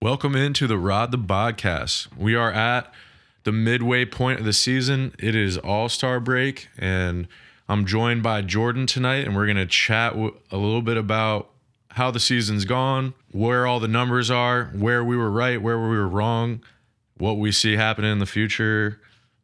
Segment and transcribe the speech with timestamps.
[0.00, 2.06] Welcome into the Rod the Podcast.
[2.16, 2.94] We are at
[3.42, 5.12] the midway point of the season.
[5.18, 7.26] It is All Star break, and
[7.68, 11.50] I'm joined by Jordan tonight, and we're going to chat a little bit about
[11.90, 15.88] how the season's gone, where all the numbers are, where we were right, where we
[15.88, 16.62] were wrong,
[17.16, 19.00] what we see happening in the future,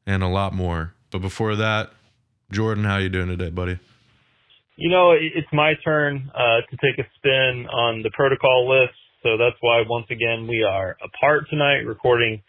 [0.06, 0.94] and a lot more.
[1.10, 1.90] But before that,
[2.52, 3.80] Jordan, how you doing today, buddy?
[4.76, 8.94] You know, it's my turn uh, to take a spin on the protocol list.
[9.24, 12.42] So that's why, once again, we are apart tonight, recording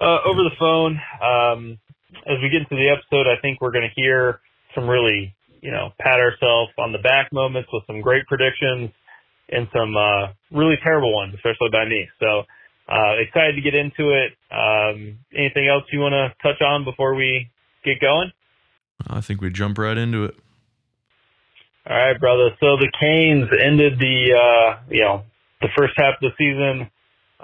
[0.00, 0.98] uh, over the phone.
[1.20, 1.78] Um,
[2.26, 4.40] as we get into the episode, I think we're going to hear
[4.74, 8.90] some really, you know, pat ourselves on the back moments with some great predictions
[9.50, 12.08] and some uh, really terrible ones, especially by me.
[12.18, 12.44] So
[12.88, 14.32] uh, excited to get into it.
[14.50, 17.50] Um, anything else you want to touch on before we
[17.84, 18.32] get going?
[19.06, 20.36] I think we jump right into it.
[21.86, 22.48] All right, brother.
[22.60, 25.24] So the Canes ended the uh, you know
[25.64, 26.90] the first half of the season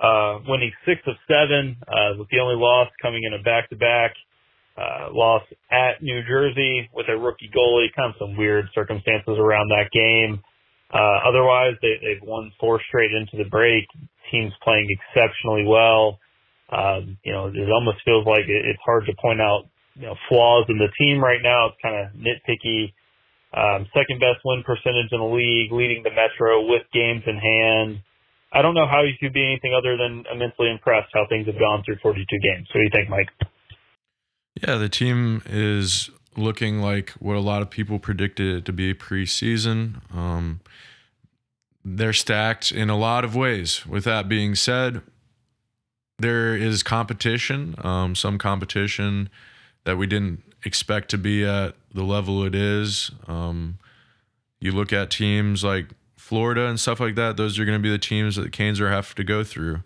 [0.00, 4.12] uh, winning six of seven, uh, with the only loss coming in a back-to-back
[4.76, 7.92] uh, loss at New Jersey with a rookie goalie.
[7.94, 10.40] Kind of some weird circumstances around that game.
[10.92, 13.84] Uh, otherwise, they, they've won four straight into the break.
[14.30, 16.18] Teams playing exceptionally well.
[16.70, 19.64] Um, you know, it almost feels like it, it's hard to point out
[19.94, 21.66] you know flaws in the team right now.
[21.66, 22.94] It's kind of nitpicky.
[23.52, 28.00] Um, second best win percentage in the league, leading the Metro with games in hand.
[28.52, 31.58] I don't know how you could be anything other than immensely impressed how things have
[31.58, 32.68] gone through 42 games.
[32.72, 33.30] What do you think, Mike?
[34.66, 38.92] Yeah, the team is looking like what a lot of people predicted it to be
[38.94, 40.00] preseason.
[40.14, 40.60] Um,
[41.84, 43.86] they're stacked in a lot of ways.
[43.86, 45.02] With that being said,
[46.18, 49.30] there is competition, um, some competition
[49.84, 53.10] that we didn't expect to be at the level it is.
[53.26, 53.78] Um,
[54.60, 55.86] you look at teams like
[56.30, 58.80] Florida and stuff like that; those are going to be the teams that the Canes
[58.80, 59.82] are have to go through.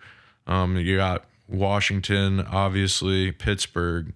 [0.46, 4.12] Um, you got Washington, obviously Pittsburgh,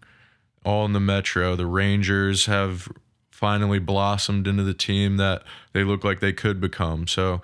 [0.63, 1.57] all in the Metro.
[1.57, 2.87] The Rangers have
[3.31, 7.07] finally blossomed into the team that they look like they could become.
[7.07, 7.41] So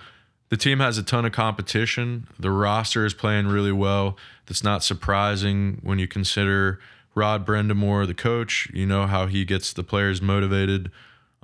[0.50, 2.28] the team has a ton of competition.
[2.38, 4.18] The roster is playing really well.
[4.44, 6.78] That's not surprising when you consider
[7.14, 8.68] Rod Brind'Amour, the coach.
[8.74, 10.90] You know how he gets the players motivated.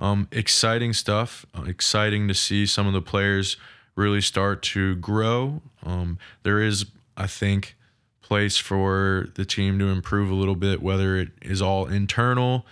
[0.01, 1.45] Um, exciting stuff.
[1.55, 3.55] Uh, exciting to see some of the players
[3.95, 5.61] really start to grow.
[5.85, 7.75] Um, there is, I think,
[8.21, 12.65] place for the team to improve a little bit, whether it is all internal.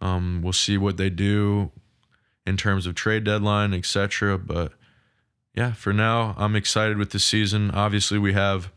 [0.00, 1.70] Um, we'll see what they do
[2.46, 4.36] in terms of trade deadline, etc.
[4.36, 4.72] But
[5.54, 7.70] yeah, for now, I'm excited with the season.
[7.70, 8.70] Obviously, we have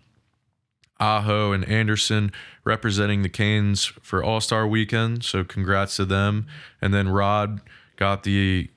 [1.00, 2.32] Aho and Andersen
[2.64, 6.48] representing the Canes for All Star Weekend, so congrats to them.
[6.82, 7.60] And then Rod
[7.98, 8.70] got the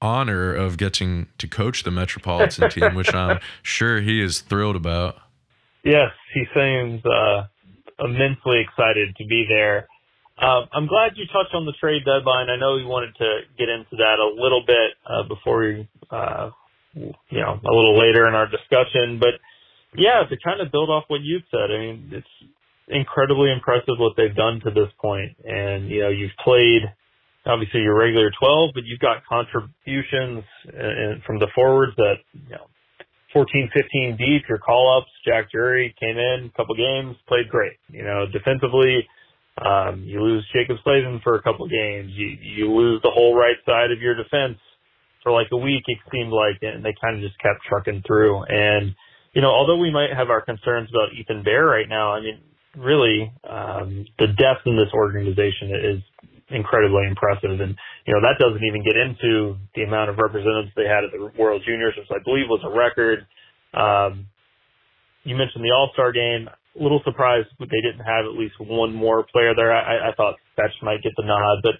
[0.00, 5.16] honor of getting to coach the Metropolitan team, which I'm sure he is thrilled about.
[5.84, 7.46] Yes, he seems uh,
[8.00, 9.86] immensely excited to be there.
[10.38, 12.50] Um, I'm glad you touched on the trade deadline.
[12.50, 16.50] I know we wanted to get into that a little bit uh, before we, uh,
[16.94, 19.18] you know, a little later in our discussion.
[19.18, 19.40] But
[19.96, 22.50] yeah, to kind of build off what you've said, I mean, it's
[22.88, 25.36] incredibly impressive what they've done to this point.
[25.44, 26.82] And you know, you've played
[27.46, 32.66] obviously your regular 12, but you've got contributions uh, from the forwards that you know
[33.32, 35.10] 14, 15 deep, your call ups.
[35.26, 37.76] Jack Drury came in a couple games, played great.
[37.88, 39.06] You know, defensively,
[39.64, 42.12] um, you lose Jaccob Slavin for a couple games.
[42.14, 44.58] You, you lose the whole right side of your defense
[45.22, 48.44] for like a week, it seemed like, and they kind of just kept trucking through.
[48.44, 48.94] And,
[49.34, 52.38] you know, although we might have our concerns about Ethan Bear right now, I mean,
[52.76, 57.60] really, um, the depth in this organization is incredibly impressive.
[57.60, 57.74] And,
[58.06, 61.30] you know, that doesn't even get into the amount of representatives they had at the
[61.38, 63.26] World Juniors, which I believe was a record.
[63.74, 64.26] Um,
[65.24, 66.48] you mentioned the All Star game.
[66.48, 69.72] A little surprised they didn't have at least one more player there.
[69.72, 71.74] I, I thought Fetch might get the nod, but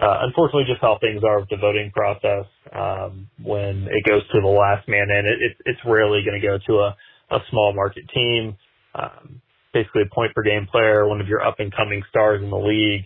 [0.00, 4.40] uh, unfortunately, just how things are with the voting process, um, when it goes to
[4.40, 6.96] the last man in, it, it, it's rarely going to go to a,
[7.34, 8.56] a small market team.
[8.94, 9.40] Um,
[9.72, 12.56] basically, a point per game player, one of your up and coming stars in the
[12.56, 13.04] league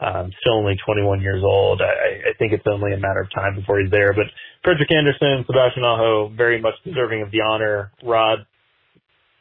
[0.00, 1.82] um, still only 21 years old.
[1.82, 4.12] I, I think it's only a matter of time before he's there.
[4.12, 4.26] But
[4.64, 7.92] Frederik Andersen, Sebastian Aho, very much deserving of the honor.
[8.02, 8.46] Rod,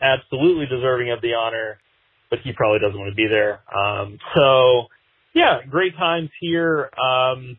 [0.01, 1.79] absolutely deserving of the honor,
[2.29, 3.61] but he probably doesn't want to be there.
[3.73, 4.85] Um, so,
[5.33, 6.89] yeah, great times here.
[6.99, 7.57] Um,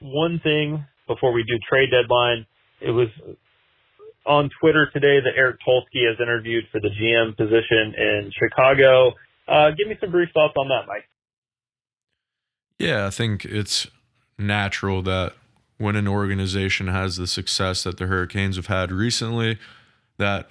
[0.00, 2.46] one thing before we do trade deadline,
[2.80, 3.08] it was
[4.26, 9.12] on Twitter today that Eric Tulsky has interviewed for the GM position in Chicago.
[9.46, 11.04] Uh, give me some brief thoughts on that, Mike.
[12.78, 13.86] Yeah, I think it's
[14.38, 15.34] natural that
[15.78, 19.58] when an organization has the success that the Hurricanes have had recently,
[20.18, 20.48] that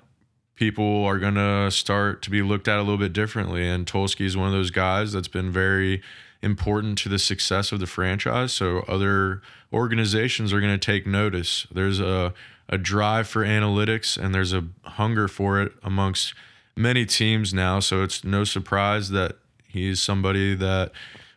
[0.55, 3.67] people are going to start to be looked at a little bit differently.
[3.67, 6.01] And Tulsky is one of those guys that's been very
[6.41, 8.53] important to the success of the franchise.
[8.53, 9.41] So other
[9.71, 11.65] organizations are going to take notice.
[11.71, 12.33] There's a,
[12.69, 16.33] a drive for analytics and there's a hunger for it amongst
[16.75, 17.79] many teams now.
[17.79, 19.37] So it's no surprise that
[19.67, 20.91] he's somebody that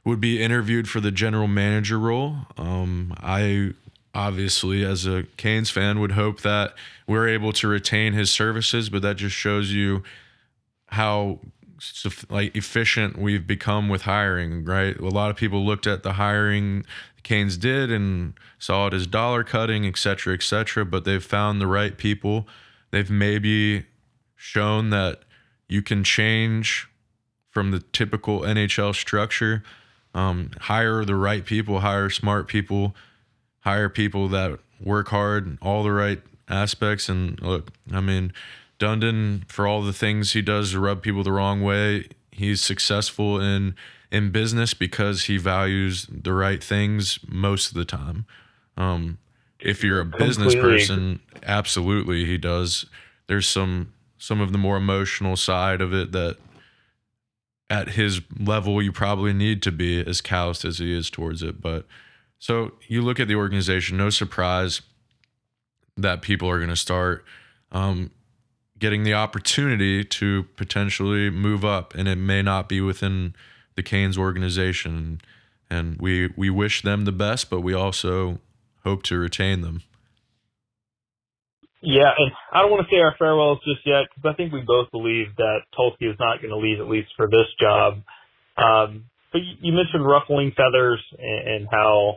[0.06, 2.36] would be interviewed for the general manager role.
[2.56, 3.72] Um, I
[4.14, 6.74] obviously, as a Canes fan, would hope that
[7.08, 10.04] we're able to retain his services, but that just shows you
[10.86, 11.40] how
[12.30, 14.96] like efficient we've become with hiring, right?
[14.96, 16.86] A lot of people looked at the hiring
[17.24, 21.60] Canes did and saw it as dollar cutting, et cetera, et cetera, but they've found
[21.60, 22.46] the right people.
[22.92, 23.86] They've maybe
[24.36, 25.22] shown that
[25.68, 26.88] you can change
[27.50, 29.64] from the typical NHL structure,
[30.16, 32.96] um, hire the right people, hire smart people,
[33.60, 37.10] hire people that work hard, all the right aspects.
[37.10, 38.32] And look, I mean,
[38.78, 43.38] Dundon, for all the things he does to rub people the wrong way, he's successful
[43.38, 43.74] in
[44.10, 48.24] in business because he values the right things most of the time.
[48.78, 49.18] Um,
[49.60, 50.78] if you're a business Completely.
[50.78, 52.86] person, absolutely he does.
[53.26, 56.38] There's some some of the more emotional side of it that
[57.68, 61.60] at his level you probably need to be as calloused as he is towards it.
[61.60, 61.86] But
[62.38, 64.82] so you look at the organization, no surprise
[65.96, 67.24] that people are going to start
[67.72, 68.10] um,
[68.78, 73.34] getting the opportunity to potentially move up, and it may not be within
[73.74, 75.20] the Canes organization.
[75.68, 78.38] And we we wish them the best, but we also
[78.84, 79.82] hope to retain them.
[81.88, 84.60] Yeah, and I don't want to say our farewells just yet because I think we
[84.60, 88.02] both believe that Tulsky is not going to leave at least for this job.
[88.58, 92.16] Um, but you, you mentioned ruffling feathers and, and how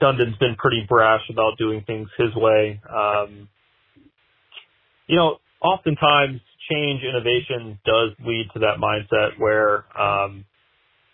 [0.00, 2.80] Dundon's been pretty brash about doing things his way.
[2.90, 3.48] Um,
[5.06, 10.44] you know, oftentimes change innovation does lead to that mindset where, um,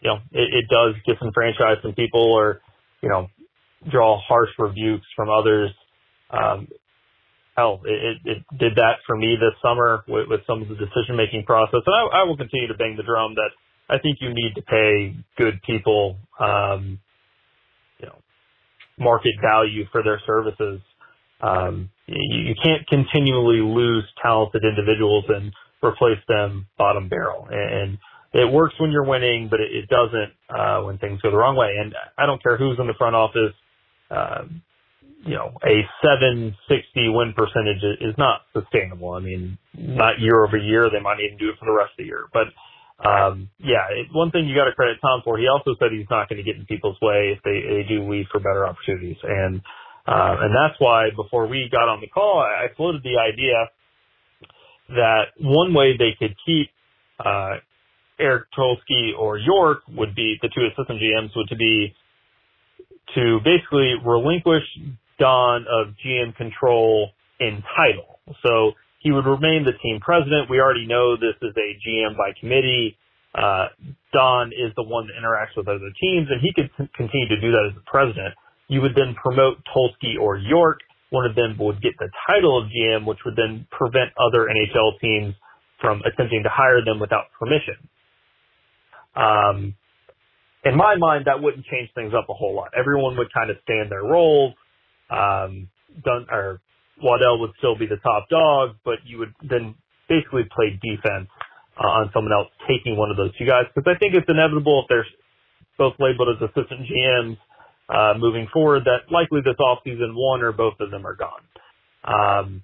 [0.01, 2.63] you know, it, it does disenfranchise some people or,
[3.03, 3.29] you know,
[3.91, 5.69] draw harsh rebukes from others.
[6.31, 6.69] Um,
[7.57, 10.75] hell, it, it, it did that for me this summer with, with some of the
[10.75, 11.81] decision making process.
[11.87, 13.51] And I, I will continue to bang the drum that
[13.89, 17.01] I think you need to pay good people, um,
[17.99, 18.19] you know,
[18.99, 20.81] market value for their services.
[21.41, 25.53] Um, you, you can't continually lose talented individuals and
[25.83, 27.49] replace them bottom barrel.
[27.51, 27.99] And
[28.33, 31.57] it works when you're winning, but it, it doesn't uh, when things go the wrong
[31.57, 31.75] way.
[31.81, 33.55] And I don't care who's in the front office.
[34.11, 34.45] Uh,
[35.25, 36.57] you know, a 760
[37.09, 39.13] win percentage is not sustainable.
[39.13, 40.89] I mean, not year over year.
[40.91, 42.25] They might even do it for the rest of the year.
[42.33, 42.49] But
[43.07, 45.39] um, yeah, it, one thing you got to credit Tom for.
[45.39, 48.09] He also said he's not going to get in people's way if they, they do
[48.11, 49.61] leave for better opportunities, and
[50.07, 53.69] uh, and that's why before we got on the call, I, I floated the idea
[54.91, 56.69] that one way they could keep
[57.25, 57.57] uh,
[58.19, 61.95] Eric Tulsky or Yorke would be the two assistant GMs would to be
[63.15, 64.65] to basically relinquish
[65.21, 68.19] Don of GM control in title.
[68.43, 70.51] So he would remain the team president.
[70.51, 72.97] We already know this is a GM by committee.
[73.35, 73.69] Uh,
[74.13, 77.53] Don is the one that interacts with other teams, and he could continue to do
[77.53, 78.35] that as the president.
[78.69, 80.81] You would then promote Tulsky or Yorke.
[81.11, 84.99] One of them would get the title of GM, which would then prevent other NHL
[85.01, 85.35] teams
[85.81, 87.77] from attempting to hire them without permission.
[89.17, 89.75] Um,
[90.65, 92.71] in my mind, that wouldn't change things up a whole lot.
[92.79, 94.55] Everyone would kind of stay in their roles.
[95.11, 95.69] Um,
[96.05, 96.61] Dun, or
[97.03, 99.75] Waddell would still be the top dog, but you would then
[100.09, 101.29] basically play defense
[101.79, 103.65] uh, on someone else taking one of those two guys.
[103.75, 105.07] Because I think it's inevitable if they're
[105.79, 107.39] both labeled as assistant GMs
[107.89, 111.43] uh, moving forward that likely this offseason one or both of them are gone.
[112.05, 112.63] Um,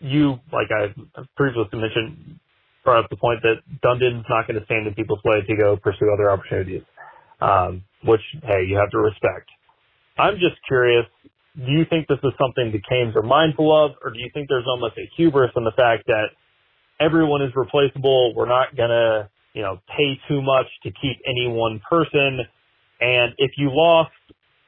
[0.00, 0.92] you, like I
[1.36, 2.40] previously mentioned,
[2.84, 5.76] brought up the point that Dundon's not going to stand in people's way to go
[5.76, 6.82] pursue other opportunities,
[7.40, 9.48] um, which, hey, you have to respect.
[10.18, 11.06] I'm just curious
[11.66, 14.48] do you think this is something the Canes are mindful of, or do you think
[14.48, 16.28] there's almost a hubris in the fact that
[16.98, 18.34] everyone is replaceable?
[18.34, 22.40] We're not gonna, you know, pay too much to keep any one person.
[23.00, 24.12] And if you lost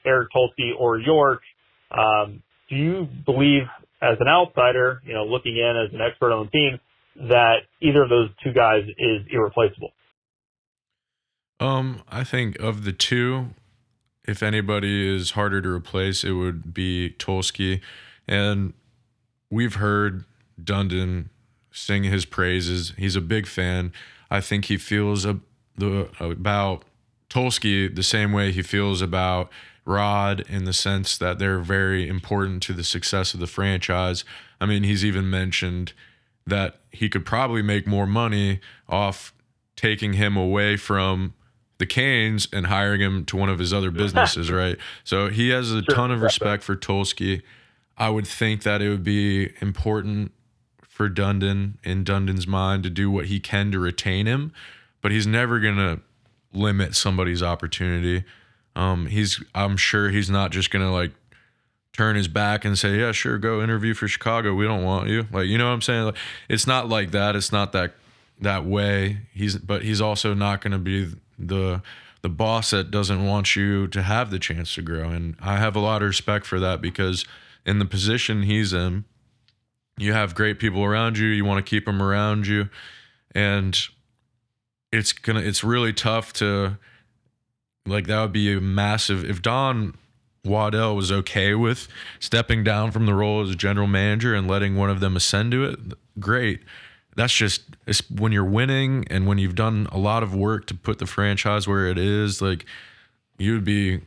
[0.04, 1.42] Eric Tulsky or Yorke,
[1.90, 3.62] um, do you believe,
[4.00, 6.80] as an outsider, you know, looking in as an expert on the team,
[7.28, 9.92] that either of those two guys is irreplaceable?
[11.60, 13.50] Um, I think of the two,
[14.24, 17.80] if anybody is harder to replace, it would be Tulsky.
[18.28, 18.72] And
[19.50, 20.24] we've heard
[20.62, 21.26] Dundon
[21.72, 22.92] sing his praises.
[22.96, 23.92] He's a big fan.
[24.30, 25.40] I think he feels a,
[25.76, 26.84] the, about
[27.28, 29.50] Tulsky the same way he feels about
[29.84, 34.24] Rod in the sense that they're very important to the success of the franchise.
[34.60, 35.92] I mean, he's even mentioned
[36.46, 39.34] that he could probably make more money off
[39.74, 41.34] taking him away from
[41.82, 44.78] the Canes and hiring him to one of his other businesses, right?
[45.02, 47.42] So he has a ton of respect for Tulsky.
[47.98, 50.30] I would think that it would be important
[50.80, 54.52] for Dundon in Dundon's mind to do what he can to retain him,
[55.00, 55.98] but he's never gonna
[56.52, 58.22] limit somebody's opportunity.
[58.76, 61.10] Um, he's I'm sure he's not just gonna like
[61.92, 64.54] turn his back and say, "Yeah, sure, go interview for Chicago.
[64.54, 66.04] We don't want you." Like, you know what I'm saying?
[66.04, 66.16] Like,
[66.48, 67.34] it's not like that.
[67.34, 67.94] It's not that
[68.40, 69.22] that way.
[69.32, 71.12] He's but he's also not going to be
[71.48, 71.82] the
[72.22, 75.10] the boss that doesn't want you to have the chance to grow.
[75.10, 77.24] And I have a lot of respect for that because
[77.66, 79.04] in the position he's in,
[79.98, 81.26] you have great people around you.
[81.26, 82.70] You want to keep them around you,
[83.34, 83.78] and
[84.90, 85.40] it's gonna.
[85.40, 86.78] It's really tough to
[87.86, 89.96] like that would be a massive if Don
[90.44, 94.90] Waddell was okay with stepping down from the role as general manager and letting one
[94.90, 95.78] of them ascend to it,
[96.18, 96.60] great.
[97.14, 100.74] That's just it's when you're winning and when you've done a lot of work to
[100.74, 102.64] put the franchise where it is, like
[103.38, 104.00] you'd be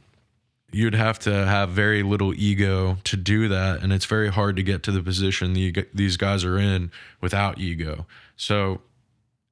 [0.72, 4.64] you'd have to have very little ego to do that and it's very hard to
[4.64, 8.06] get to the position the, these guys are in without ego.
[8.36, 8.82] So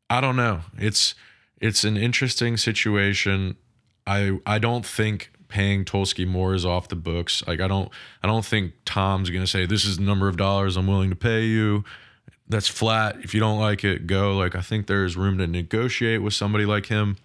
[0.10, 0.62] I don't know.
[0.78, 1.16] It's
[1.62, 3.56] it's an interesting situation.
[4.06, 7.44] I I don't think paying Tulsky more is off the books.
[7.48, 7.90] Like I don't
[8.22, 11.16] I don't think Tom's gonna say this is the number of dollars I'm willing to
[11.16, 11.86] pay you.
[12.54, 13.18] That's flat.
[13.24, 14.38] If you don't like it, go.
[14.38, 17.18] Like I think there's room to negotiate with somebody like him.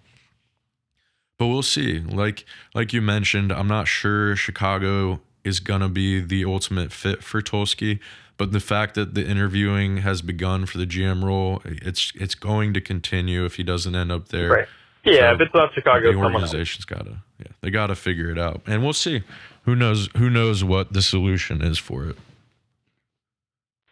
[1.37, 1.99] But we'll see.
[1.99, 7.43] Like like you mentioned, I'm not sure Chicago is gonna be the ultimate fit for
[7.43, 7.99] Tulsky.
[8.37, 12.73] But the fact that the interviewing has begun for the GM role, it's it's going
[12.73, 14.49] to continue if he doesn't end up there.
[14.49, 14.67] Right.
[15.05, 18.31] Yeah, so if it's not Chicago, the organization's got to yeah, they got to figure
[18.31, 19.21] it out, and we'll see.
[19.63, 20.09] Who knows?
[20.17, 22.17] Who knows what the solution is for it?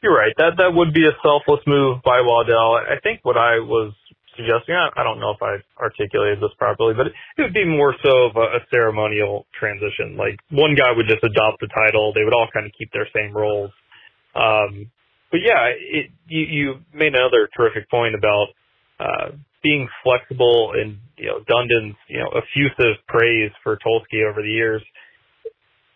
[0.08, 0.32] You're right.
[0.40, 2.80] That that would be a selfless move by Waddell.
[2.80, 3.92] I think what I was
[4.40, 7.68] suggesting, I, I don't know if I articulated this properly, but it, it would be
[7.68, 10.16] more so of a, a ceremonial transition.
[10.16, 13.08] Like one guy would just adopt the title; they would all kind of keep their
[13.12, 13.76] same roles.
[14.32, 14.88] Um,
[15.28, 18.48] but yeah, it, you, you made another terrific point about
[19.04, 24.56] uh, being flexible and you know Dundon's you know effusive praise for Tulsky over the
[24.56, 24.80] years.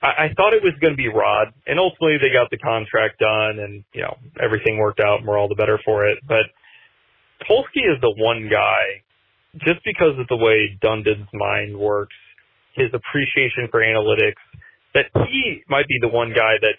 [0.01, 3.20] I, I thought it was going to be Rod, and ultimately they got the contract
[3.20, 6.20] done, and you know everything worked out, and we're all the better for it.
[6.27, 6.50] But
[7.48, 9.03] Tulsky is the one guy,
[9.65, 12.15] just because of the way Dundon's mind works,
[12.74, 14.41] his appreciation for analytics,
[14.93, 16.75] that he might be the one guy that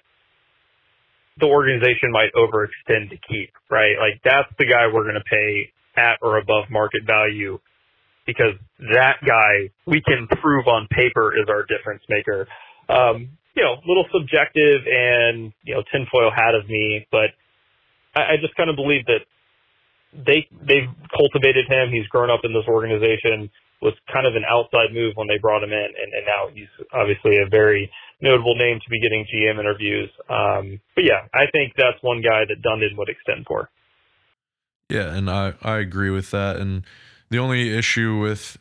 [1.41, 3.97] the organization might overextend to keep, right?
[3.99, 7.59] Like that's the guy we're going to pay at or above market value
[8.27, 12.47] because that guy we can prove on paper is our difference maker.
[12.89, 17.31] Um, you know, a little subjective and, you know, tinfoil hat of me, but
[18.15, 19.29] I, I just kind of believe that
[20.13, 21.91] they, they've cultivated him.
[21.91, 23.51] He's grown up in this organization
[23.83, 25.91] was kind of an outside move when they brought him in.
[26.01, 30.09] And, and now he's obviously a very notable name to be getting GM interviews.
[30.31, 33.69] Um, but yeah, I think that's one guy that Dundon would extend for.
[34.89, 36.57] Yeah, and I I agree with that.
[36.57, 36.85] And
[37.31, 38.57] the only issue with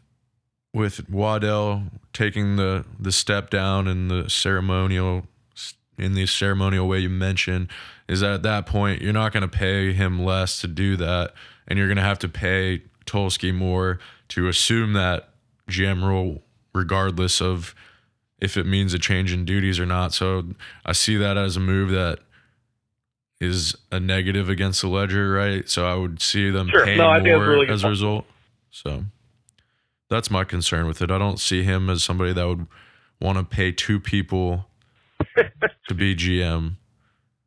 [0.73, 5.27] with Waddell taking the the step down in the ceremonial
[5.97, 7.69] in the ceremonial way you mentioned
[8.07, 11.33] is that at that point you're not going to pay him less to do that,
[11.67, 13.99] and you're going to have to pay Tulsky more
[14.29, 15.29] to assume that
[15.69, 16.41] GM role,
[16.73, 17.75] regardless of
[18.39, 20.13] if it means a change in duties or not.
[20.13, 20.45] So
[20.85, 22.19] I see that as a move that
[23.39, 25.69] is a negative against the ledger, right?
[25.69, 26.85] So I would see them sure.
[26.85, 28.25] paying no, more really as a result.
[28.71, 29.05] So
[30.11, 31.09] that's my concern with it.
[31.09, 32.67] I don't see him as somebody that would
[33.19, 34.67] want to pay two people
[35.87, 36.75] to be GM,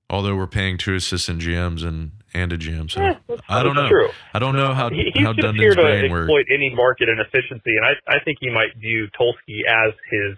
[0.09, 2.90] although we're paying two assistant GMs and and a GM.
[2.90, 3.18] So yeah,
[3.49, 3.88] I don't know.
[3.88, 4.09] True.
[4.33, 6.47] I don't know how he, he's how just here to exploit work.
[6.52, 10.37] any market inefficiency, and I I think he might view Tulsky as his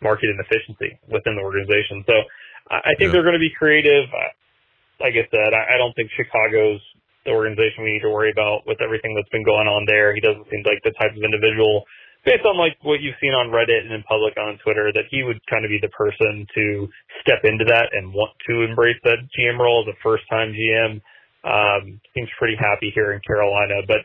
[0.00, 2.02] market inefficiency within the organization.
[2.06, 2.14] So
[2.70, 3.12] I think yeah.
[3.12, 4.08] they're going to be creative
[5.00, 6.80] like I said, I, I don't think Chicago's
[7.24, 10.14] the organization we need to worry about with everything that's been going on there.
[10.14, 11.84] He doesn't seem like the type of individual,
[12.24, 15.22] based on like what you've seen on Reddit and in public on Twitter, that he
[15.22, 16.88] would kind of be the person to
[17.20, 21.00] step into that and want to embrace that GM role as a first time GM.
[21.40, 24.04] Um, seems pretty happy here in Carolina, but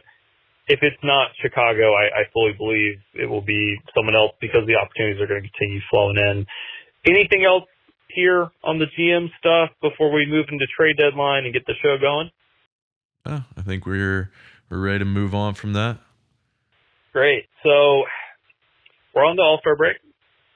[0.67, 4.75] if it's not Chicago, I, I fully believe it will be someone else because the
[4.75, 6.45] opportunities are going to continue flowing in.
[7.05, 7.67] Anything else
[8.07, 11.97] here on the GM stuff before we move into trade deadline and get the show
[11.99, 12.31] going?
[13.25, 14.31] Oh, I think we're
[14.69, 15.97] we're ready to move on from that.
[17.13, 17.45] Great.
[17.63, 18.03] So
[19.13, 19.97] we're on the All Star break.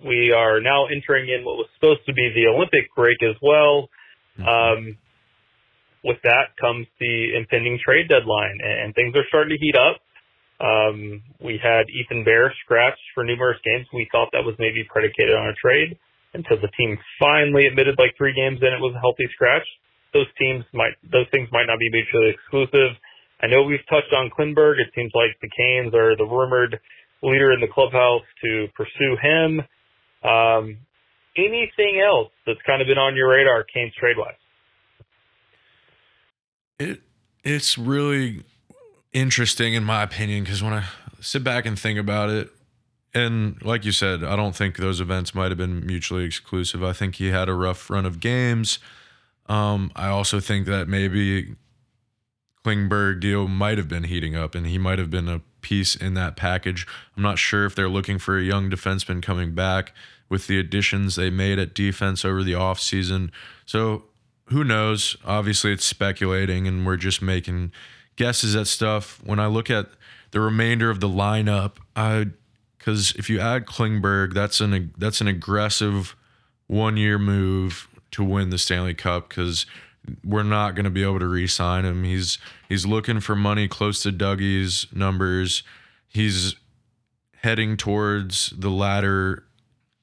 [0.06, 3.90] We are now entering in what was supposed to be the Olympic break as well.
[4.40, 4.48] Mm-hmm.
[4.48, 4.98] Um,
[6.04, 10.00] with that comes the impending trade deadline, and things are starting to heat up.
[10.60, 13.88] Um, we had Ethan Bear scratched for numerous games.
[13.94, 15.98] We thought that was maybe predicated on a trade
[16.34, 19.66] until the team finally admitted like three games in it was a healthy scratch.
[20.14, 22.98] Those teams might, those things might not be mutually exclusive.
[23.42, 24.80] I know we've touched on Klingberg.
[24.80, 26.80] It seems like the Canes are the rumored
[27.22, 29.62] leader in the clubhouse to pursue him.
[30.24, 30.78] Um,
[31.38, 34.34] anything else that's kind of been on your radar, Canes trade wise?
[36.80, 37.02] It
[37.44, 38.44] it's really
[39.14, 40.86] interesting in my opinion because when I
[41.22, 42.50] sit back and think about it,
[43.14, 46.84] and like you said, I don't think those events might have been mutually exclusive.
[46.84, 48.80] I think he had a rough run of games.
[49.50, 51.56] Um, I also think that maybe
[52.64, 56.14] Klingberg deal might have been heating up, and he might have been a piece in
[56.14, 56.88] that package.
[57.18, 59.94] I'm not sure if they're looking for a young defenseman coming back
[60.30, 63.32] with the additions they made at defense over the offseason.
[63.66, 64.04] So
[64.46, 65.18] who knows?
[65.26, 67.72] Obviously, it's speculating, and we're just making
[68.16, 69.20] guesses at stuff.
[69.24, 69.90] When I look at
[70.32, 72.28] the remainder of the lineup, I
[72.78, 76.16] because if you add Klingberg, that's an that's an aggressive
[76.68, 79.66] one year move to win the Stanley Cup because
[80.24, 82.04] we're not going to be able to re-sign him.
[82.04, 82.38] He's
[82.68, 85.64] he's looking for money close to Dougie's numbers.
[86.08, 86.56] He's
[87.42, 89.44] heading towards the latter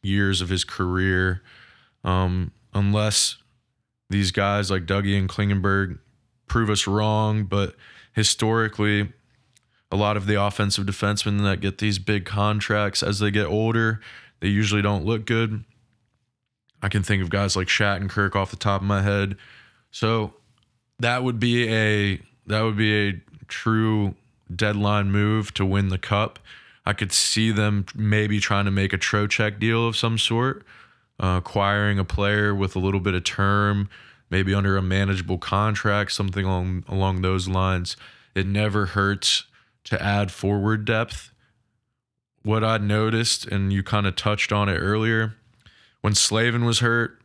[0.02, 1.42] years of his career.
[2.04, 3.36] Um, unless
[4.08, 5.98] these guys like Dougie and Klingberg
[6.46, 7.74] prove us wrong, but
[8.12, 9.12] historically,
[9.90, 14.00] a lot of the offensive defensemen that get these big contracts as they get older,
[14.40, 15.64] they usually don't look good.
[16.82, 19.36] I can think of guys like Shattenkirk off the top of my head
[19.96, 20.34] so
[20.98, 24.14] that would be a that would be a true
[24.54, 26.38] deadline move to win the cup.
[26.84, 30.66] I could see them maybe trying to make a Trocheck deal of some sort,
[31.18, 33.88] uh, acquiring a player with a little bit of term,
[34.28, 37.96] maybe under a manageable contract, something along along those lines.
[38.34, 39.44] It never hurts
[39.84, 41.32] to add forward depth.
[42.42, 45.36] What I noticed, and you kind of touched on it earlier,
[46.06, 47.20] when Slavin was hurt,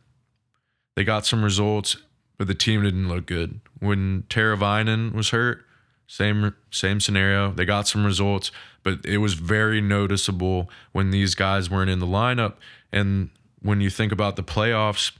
[0.96, 1.96] they got some results
[2.36, 3.60] but the team didn't look good.
[3.78, 5.64] When Teravainen was hurt,
[6.08, 7.52] same same scenario.
[7.52, 8.50] They got some results,
[8.82, 12.54] but it was very noticeable when these guys weren't in the lineup.
[12.90, 15.12] And when you think about the playoffs,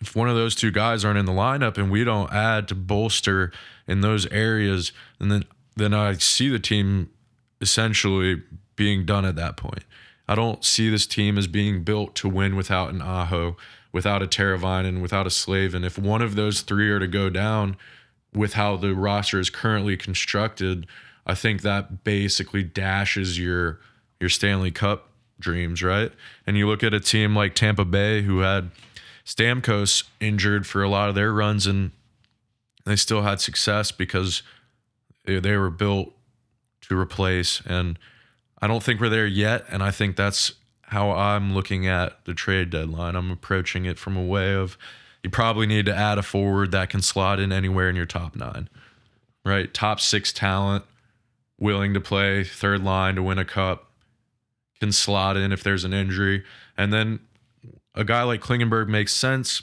[0.00, 2.74] if one of those two guys aren't in the lineup and we don't add to
[2.74, 3.52] bolster
[3.86, 4.90] in those areas,
[5.20, 5.44] and then
[5.76, 7.08] then I see the team
[7.60, 8.42] essentially
[8.74, 9.84] being done at that point.
[10.28, 13.56] I don't see this team as being built to win without an Aho
[13.92, 17.76] without a Teravainen, without a Slavin, if one of those three are to go down
[18.34, 20.86] with how the roster is currently constructed,
[21.26, 23.78] I think that basically dashes your
[24.18, 26.12] your Stanley Cup dreams, right?
[26.46, 28.70] And you look at a team like Tampa Bay who had
[29.26, 31.90] Stamkos injured for a lot of their runs and
[32.84, 34.42] they still had success because
[35.24, 36.12] they were built
[36.82, 37.98] to replace and
[38.62, 42.34] I don't think we're there yet and I think that's how I'm looking at the
[42.34, 43.16] trade deadline.
[43.16, 44.78] I'm approaching it from a way of
[45.22, 48.34] you probably need to add a forward that can slot in anywhere in your top
[48.34, 48.68] nine,
[49.44, 49.72] right?
[49.72, 50.84] Top six talent,
[51.58, 53.90] willing to play third line to win a cup,
[54.80, 56.44] can slot in if there's an injury.
[56.76, 57.20] And then
[57.94, 59.62] a guy like Klingberg makes sense.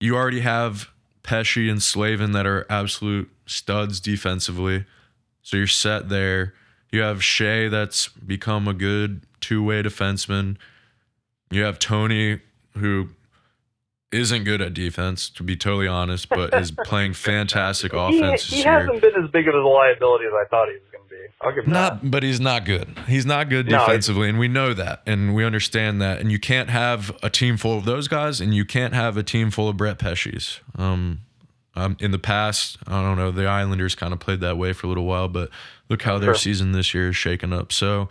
[0.00, 0.90] You already have
[1.22, 4.86] Pesce and Slavin that are absolute studs defensively.
[5.42, 6.54] So you're set there.
[6.92, 10.56] You have Skjei that's become a good two way defenseman.
[11.50, 12.40] You have Tony,
[12.76, 13.08] who
[14.12, 18.44] isn't good at defense, to be totally honest, but is playing fantastic offense.
[18.44, 21.04] He, he hasn't been as big of a liability as I thought he was going
[21.04, 21.16] to be.
[21.40, 22.10] I'll give not, that.
[22.10, 22.94] But he's not good.
[23.08, 26.20] He's not good defensively, and we know that, and we understand that.
[26.20, 29.22] And you can't have a team full of those guys, and you can't have a
[29.22, 30.60] team full of Brett Pesce's.
[30.76, 31.20] Um,
[31.74, 34.86] um, in the past, I don't know, the Islanders kind of played that way for
[34.86, 35.50] a little while, but
[35.88, 36.40] look how their sure.
[36.40, 37.72] season this year is shaken up.
[37.72, 38.08] So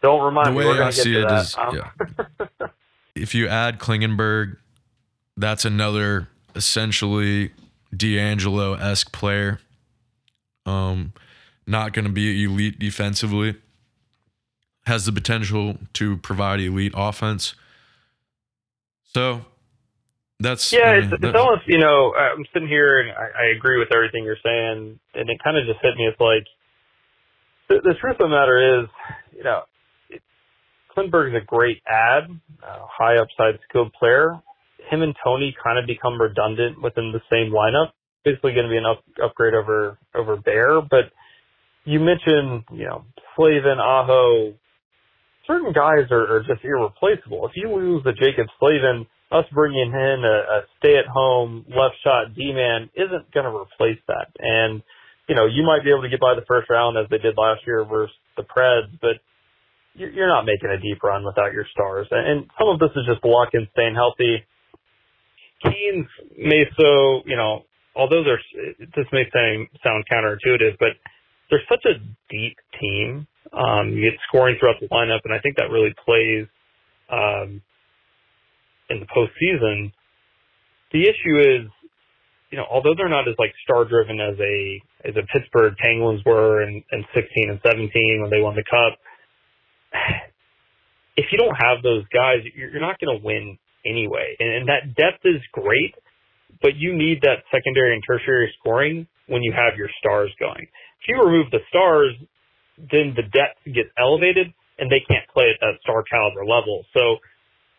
[0.00, 0.66] don't remind the me.
[0.66, 2.68] way I see it is, um, yeah.
[3.14, 4.56] if you add Klingberg,
[5.36, 7.50] that's another essentially
[7.94, 9.60] DeAngelo esque player.
[10.66, 11.12] Um,
[11.66, 13.56] not going to be elite defensively.
[14.86, 17.54] Has the potential to provide elite offense.
[19.14, 19.46] So
[20.40, 20.90] that's yeah.
[20.90, 23.88] I mean, it's, it's almost you know I'm sitting here and I, I agree with
[23.94, 26.06] everything you're saying, and it kind of just hit me.
[26.06, 26.46] It's like
[27.68, 28.88] the, the truth of the matter is,
[29.36, 29.62] you know,
[30.96, 32.24] Klingberg's a great ad,
[32.62, 34.40] uh, high upside skilled player.
[34.90, 37.92] Him and Tony kind of become redundant within the same lineup.
[38.24, 41.12] Basically going to be an up, upgrade over, over Bear, but
[41.84, 43.04] you mentioned, you know,
[43.36, 44.54] Slavin, Aho,
[45.46, 47.46] certain guys are, are just irreplaceable.
[47.46, 52.90] If you lose the Jaccob Slavin, us bringing in a, a stay-at-home left shot D-man
[52.94, 54.28] isn't going to replace that.
[54.38, 54.82] And
[55.28, 57.34] you know, you might be able to get by the first round as they did
[57.36, 59.16] last year versus the Preds, but
[59.94, 62.06] you're not making a deep run without your stars.
[62.10, 64.44] And some of this is just luck and staying healthy.
[65.62, 67.64] Canes may so, you know,
[67.96, 68.44] although there's,
[68.78, 70.98] this may sound counterintuitive, but
[71.48, 71.94] they're such a
[72.28, 73.26] deep team.
[73.52, 76.46] Um, you get scoring throughout the lineup, and I think that really plays
[77.10, 77.62] um,
[78.90, 79.92] in the postseason.
[80.92, 81.70] The issue is,
[82.50, 86.22] you know, although they're not as like star driven as a as a Pittsburgh Penguins
[86.24, 88.98] were in, in 16 and 17 when they won the Cup,
[91.16, 94.34] if you don't have those guys, you're, not going to win anyway.
[94.38, 95.94] And, and that depth is great,
[96.62, 100.66] but you need that secondary and tertiary scoring when you have your stars going.
[101.02, 102.14] If you remove the stars,
[102.78, 106.84] then the depth gets elevated and they can't play at that star caliber level.
[106.94, 107.18] So,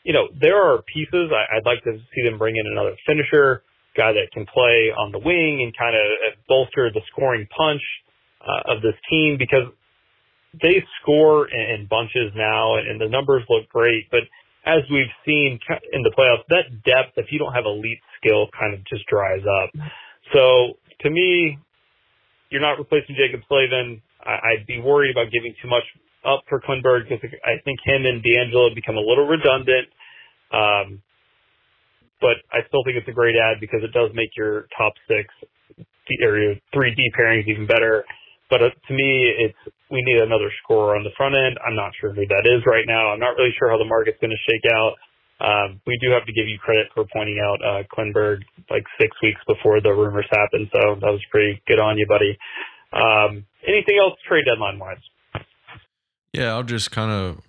[0.03, 3.63] you know, there are pieces I, I'd like to see them bring in another finisher,
[3.97, 7.81] guy that can play on the wing and kind of bolster the scoring punch
[8.41, 9.71] uh, of this team because
[10.61, 14.21] they score in bunches now and the numbers look great, but
[14.65, 15.59] as we've seen
[15.93, 19.43] in the playoffs, that depth, if you don't have elite skill, kind of just dries
[19.45, 19.69] up.
[20.33, 21.59] So to me,
[22.49, 24.01] you're not replacing Jaccob Slavin.
[24.25, 25.83] I'd be worried about giving too much
[26.25, 29.87] up for Klingberg because I think him and DeAngelo become a little redundant.
[30.51, 31.01] Um,
[32.21, 35.29] but I still think it's a great ad because it does make your top six
[36.21, 38.05] or your three D pairings even better.
[38.49, 39.57] But uh, to me, it's
[39.89, 41.57] we need another scorer on the front end.
[41.65, 43.13] I'm not sure who that is right now.
[43.13, 44.93] I'm not really sure how the market's going to shake out.
[45.35, 49.11] Um, we do have to give you credit for pointing out uh, Klingberg like six
[49.21, 52.37] weeks before the rumors happened, so that was pretty good on you, buddy.
[52.95, 54.97] Um, anything else trade deadline wise?
[56.33, 57.41] Yeah, I'll just kind of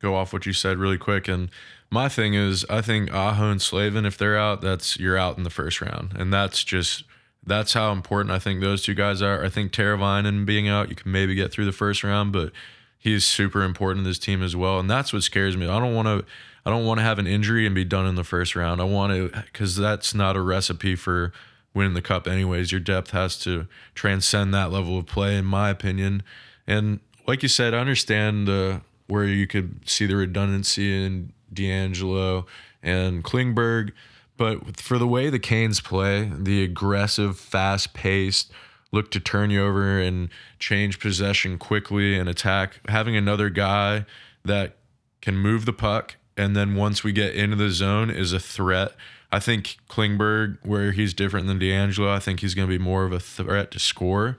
[0.00, 1.28] go off what you said really quick.
[1.28, 1.50] And
[1.90, 5.44] my thing is, I think Aho and Slavin, if they're out, that's you're out in
[5.44, 7.04] the first round, and that's just
[7.44, 9.44] that's how important I think those two guys are.
[9.44, 12.52] I think Teravainen being out, you can maybe get through the first round, but
[12.98, 15.66] he's super important to this team as well, and that's what scares me.
[15.66, 16.24] I don't want to.
[16.64, 18.80] I don't want to have an injury and be done in the first round.
[18.80, 21.32] I want to because that's not a recipe for
[21.74, 22.26] winning the cup.
[22.26, 26.22] Anyways, your depth has to transcend that level of play, in my opinion.
[26.66, 32.46] And like you said, I understand uh, where you could see the redundancy in DeAngelo
[32.82, 33.92] and Klingberg
[34.36, 38.50] but for the way the Canes play, the aggressive, fast paced,
[38.90, 44.04] look to turn you over and change possession quickly and attack, having another guy
[44.44, 44.76] that
[45.20, 48.94] can move the puck and then once we get into the zone is a threat.
[49.32, 53.04] I think Klingberg, where he's different than DeAngelo, I think he's going to be more
[53.04, 54.38] of a threat to score.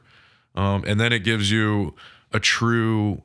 [0.55, 1.95] Um, and then it gives you
[2.31, 3.23] a true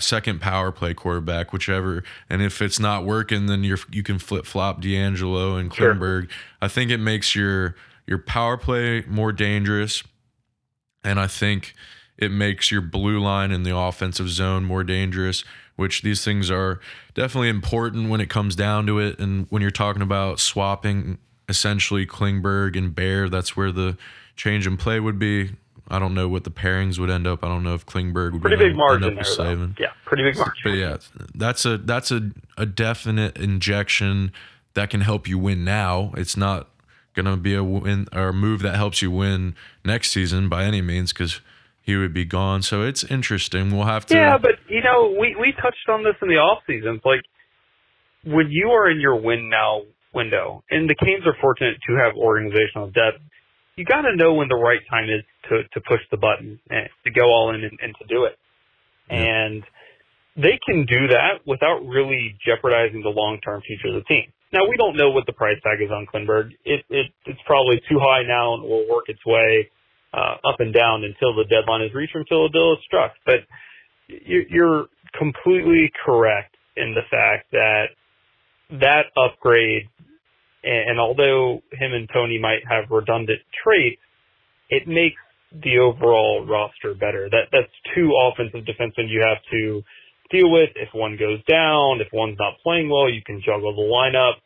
[0.00, 2.02] second power play quarterback, whichever.
[2.28, 6.30] And if it's not working, then you you can flip flop DeAngelo and Klingberg.
[6.30, 6.38] Sure.
[6.60, 10.02] I think it makes your your power play more dangerous,
[11.04, 11.74] and I think
[12.20, 15.44] it makes your blue line in the offensive zone more dangerous.
[15.76, 16.78] Which these things are
[17.14, 21.16] definitely important when it comes down to it, and when you're talking about swapping
[21.48, 23.96] essentially Klingberg and Bear, that's where the
[24.36, 25.52] change in play would be.
[25.88, 27.42] I don't know what the pairings would end up.
[27.42, 29.24] I don't know if Klingberg would pretty big margin there.
[29.36, 29.70] Though.
[29.78, 30.62] Yeah, pretty big margin.
[30.62, 30.98] But yeah,
[31.34, 34.32] that's a that's a, a definite injection
[34.74, 36.12] that can help you win now.
[36.16, 36.68] It's not
[37.14, 40.80] gonna be a win or a move that helps you win next season by any
[40.80, 41.40] means because
[41.90, 42.62] he would be gone.
[42.62, 43.76] So it's interesting.
[43.76, 44.14] We'll have to.
[44.14, 46.96] Yeah, but you know, we we touched on this in the off season.
[46.96, 47.22] It's like
[48.24, 49.82] when you are in your win now
[50.14, 53.20] window, and the Canes are fortunate to have organizational depth
[53.80, 56.88] you got to know when the right time is to to push the button and
[57.04, 58.36] to go all in and, and to do it.
[59.08, 59.24] Yeah.
[59.24, 59.64] And
[60.36, 64.32] they can do that without really jeopardizing the long term future of the team.
[64.52, 66.52] Now we don't know what the price tag is on Klingberg.
[66.64, 69.70] It, it it's probably too high now and will work its way
[70.12, 73.12] uh, up and down until the deadline is reached, until a deal is struck.
[73.24, 73.46] But
[74.08, 74.86] you're
[75.18, 77.86] completely correct in the fact that
[78.70, 79.88] that upgrade
[80.62, 84.00] and although him and Tony might have redundant traits,
[84.68, 85.16] it makes
[85.50, 87.28] the overall roster better.
[87.30, 89.82] That that's two offensive defensemen you have to
[90.30, 90.70] deal with.
[90.76, 94.38] If one goes down, if one's not playing well, you can juggle the lineup.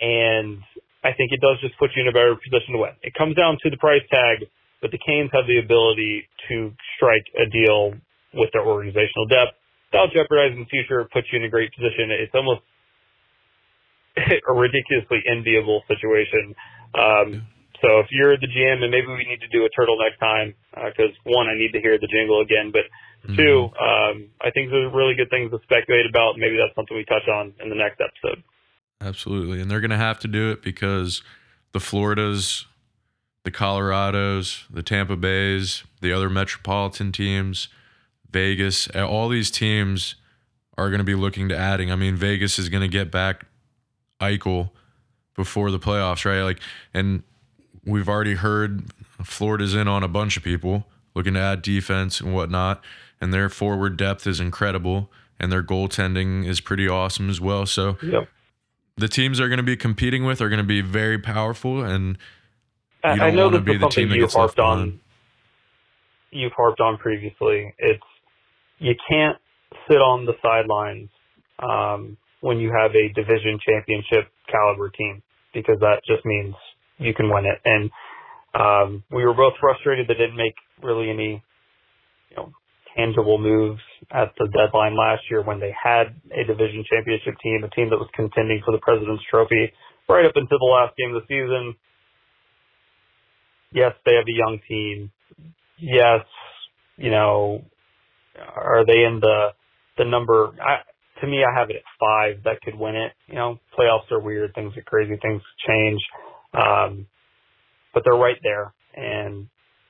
[0.00, 0.62] And
[1.04, 2.96] I think it does just put you in a better position to win.
[3.02, 4.48] It comes down to the price tag,
[4.80, 7.94] but the Canes have the ability to strike a deal
[8.34, 9.56] with their organizational depth
[9.90, 12.10] without jeopardizing the future, put you in a great position.
[12.12, 12.60] It's almost
[14.16, 16.54] a ridiculously enviable situation.
[16.94, 17.46] Um,
[17.80, 20.54] so if you're the GM, and maybe we need to do a turtle next time,
[20.72, 22.88] because uh, one, I need to hear the jingle again, but
[23.24, 23.36] mm-hmm.
[23.36, 26.38] two, um, I think there's really good things to speculate about.
[26.38, 28.42] Maybe that's something we touch on in the next episode.
[29.00, 29.60] Absolutely.
[29.60, 31.22] And they're going to have to do it because
[31.72, 32.66] the Floridas,
[33.46, 37.68] the Colorados, the Tampa Bays, the other metropolitan teams,
[38.28, 40.16] Vegas, all these teams
[40.76, 41.92] are going to be looking to adding.
[41.92, 43.46] I mean, Vegas is going to get back
[44.20, 44.70] Eichel
[45.36, 46.42] before the playoffs, right?
[46.42, 46.58] Like,
[46.92, 47.22] and
[47.84, 48.90] we've already heard
[49.22, 52.82] Florida's in on a bunch of people looking to add defense and whatnot,
[53.20, 57.64] and their forward depth is incredible, and their goaltending is pretty awesome as well.
[57.64, 58.28] So, yep.
[58.96, 62.18] the teams they're going to be competing with are going to be very powerful, and
[63.02, 65.00] don't I know want to be the team that gets harped on.
[66.30, 67.74] You've harped on previously.
[67.78, 68.02] It's
[68.78, 69.38] you can't
[69.88, 71.08] sit on the sidelines
[71.58, 75.22] um, when you have a division championship caliber team
[75.54, 76.54] because that just means
[76.98, 77.60] you can win it.
[77.64, 77.90] And
[78.54, 81.42] um, we were both frustrated that didn't make really any,
[82.30, 82.52] you know,
[82.96, 83.80] tangible moves
[84.10, 87.98] at the deadline last year when they had a division championship team, a team that
[87.98, 89.72] was contending for the President's Trophy
[90.08, 91.74] right up until the last game of the season.
[93.76, 95.12] Yes, they have a young team.
[95.78, 96.22] Yes,
[96.98, 97.64] you know,
[98.56, 99.48] are they in the
[99.98, 100.50] the number?
[100.62, 100.78] I,
[101.20, 103.12] to me, I have it at five that could win it.
[103.28, 104.54] You know, playoffs are weird.
[104.54, 105.16] Things are crazy.
[105.22, 106.00] Things change.
[106.54, 107.06] Um,
[107.94, 108.74] but they're right there.
[108.94, 109.48] And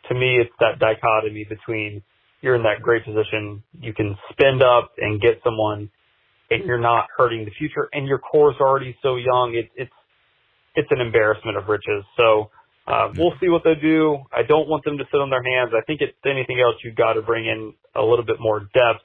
[0.08, 2.02] to me, it's that dichotomy between
[2.40, 3.62] you're in that great position.
[3.80, 5.90] You can spend up and get someone
[6.50, 9.54] and you're not hurting the future and your core is already so young.
[9.56, 9.92] It, it's,
[10.76, 12.04] it's an embarrassment of riches.
[12.16, 12.50] So,
[12.86, 14.18] uh, we'll see what they do.
[14.32, 15.72] I don't want them to sit on their hands.
[15.76, 19.02] I think it's anything else, you've got to bring in a little bit more depth.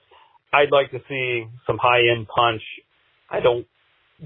[0.53, 2.61] I'd like to see some high end punch.
[3.29, 3.65] I don't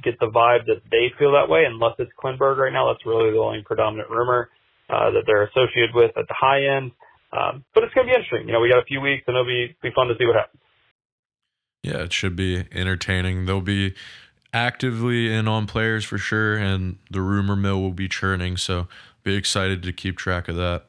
[0.03, 2.91] get the vibe that they feel that way unless it's Klingberg right now.
[2.91, 4.49] That's really the only predominant rumor
[4.89, 6.91] uh, that they're associated with at the high end.
[7.31, 8.47] Um, but it's going to be interesting.
[8.47, 10.35] You know, we got a few weeks and it'll be, be fun to see what
[10.35, 10.61] happens.
[11.83, 13.45] Yeah, it should be entertaining.
[13.45, 13.93] They'll be
[14.51, 18.57] actively in on players for sure, and the rumor mill will be churning.
[18.57, 18.87] So
[19.25, 20.83] be excited to keep track of that.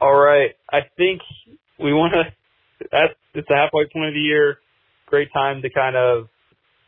[0.00, 0.50] All right.
[0.70, 1.20] I think
[1.78, 4.58] we want to, that's, it's the halfway point of the year.
[5.06, 6.28] Great time to kind of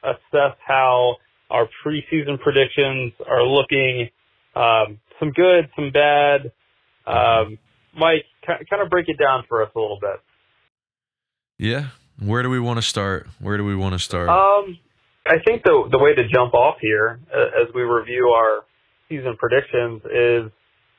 [0.05, 1.17] assess how
[1.51, 4.09] our preseason predictions are looking.
[4.55, 6.53] Um, some good, some bad.
[7.07, 7.59] Um,
[7.97, 10.21] Mike, kind of break it down for us a little bit.
[11.59, 11.89] Yeah.
[12.19, 13.29] Where do we want to start?
[13.41, 14.29] Where do we want to start?
[14.29, 14.79] Um,
[15.27, 18.65] I think the the way to jump off here uh, as we review our
[19.13, 20.49] season predictions is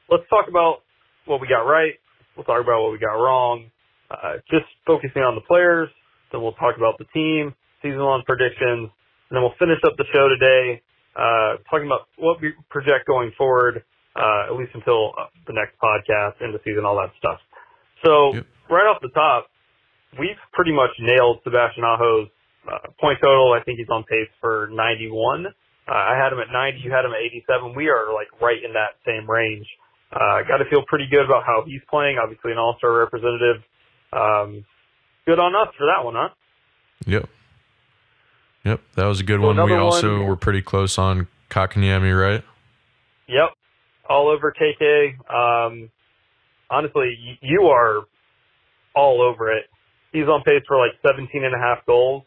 [0.10, 0.86] let's talk about
[1.26, 1.98] what we got right.
[2.38, 3.74] We'll talk about what we got wrong.
[4.12, 5.90] Uh, just focusing on the players.
[6.32, 10.06] Then we'll talk about the team, season long predictions, and then we'll finish up the
[10.14, 10.82] show today
[11.16, 13.84] uh, talking about what we project going forward,
[14.16, 17.40] uh, at least until uh, the next podcast, end of season, all that stuff.
[18.04, 18.46] So yep.
[18.70, 19.48] right off the top,
[20.20, 22.30] we've pretty much nailed Sebastian Aho's
[22.66, 23.54] uh, point total.
[23.54, 25.48] I think he's on pace for 91.
[25.88, 26.80] Uh, I had him at 90.
[26.80, 27.76] You had him at 87.
[27.76, 29.68] We are like right in that same range.
[30.12, 32.18] Uh, got to feel pretty good about how he's playing.
[32.22, 33.64] Obviously, an All-Star representative.
[34.14, 34.64] Um,
[35.26, 36.30] good on us for that one, huh?
[37.06, 37.30] Yep.
[38.64, 39.64] Yep, that was a good so one.
[39.66, 42.44] We also one, were pretty close on Kotkaniemi, right?
[43.28, 43.50] Yep,
[44.10, 45.20] all over KK.
[45.30, 45.90] Um,
[46.70, 48.04] honestly, you are
[48.96, 49.66] all over it.
[50.14, 52.24] He's on pace for like 17 and a half goals.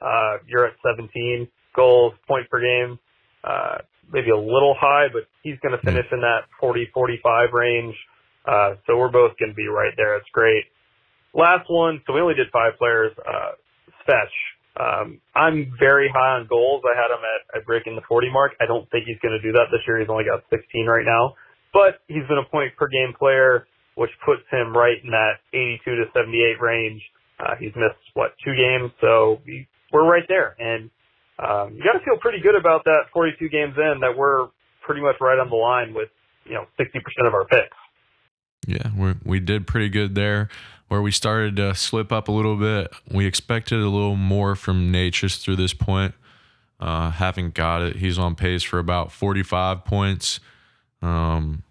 [0.00, 2.98] Uh, you're at 17 goals, point per game.
[3.44, 3.78] Uh,
[4.12, 7.94] maybe a little high, but he's going to finish in that 40, 45 range.
[8.46, 10.16] Uh, so we're both going to be right there.
[10.16, 10.64] It's great.
[11.34, 12.00] Last one.
[12.06, 13.12] So we only did five players.
[13.18, 13.52] Uh,
[14.06, 14.34] Fetch
[14.76, 16.84] um, I'm very high on goals.
[16.84, 18.52] I had him at, at breaking the 40 mark.
[18.60, 19.98] I don't think he's going to do that this year.
[20.00, 21.34] He's only got 16 right now,
[21.72, 25.80] but he's been a point per game player, which puts him right in that 82
[25.84, 27.00] to 78 range.
[27.40, 30.56] Uh, he's missed what two games, so we, we're right there.
[30.60, 30.90] And
[31.38, 34.48] um, you got to feel pretty good about that 42 games in that we're
[34.82, 36.08] pretty much right on the line with
[36.44, 37.76] you know 60% of our picks.
[38.66, 40.48] Yeah, we we did pretty good there
[40.88, 42.88] where we started to slip up a little bit.
[43.10, 46.14] We expected a little more from Necas through this point.
[46.78, 47.96] Uh, haven't got it.
[47.96, 50.40] He's on pace for about 45 points.
[51.02, 51.62] Um,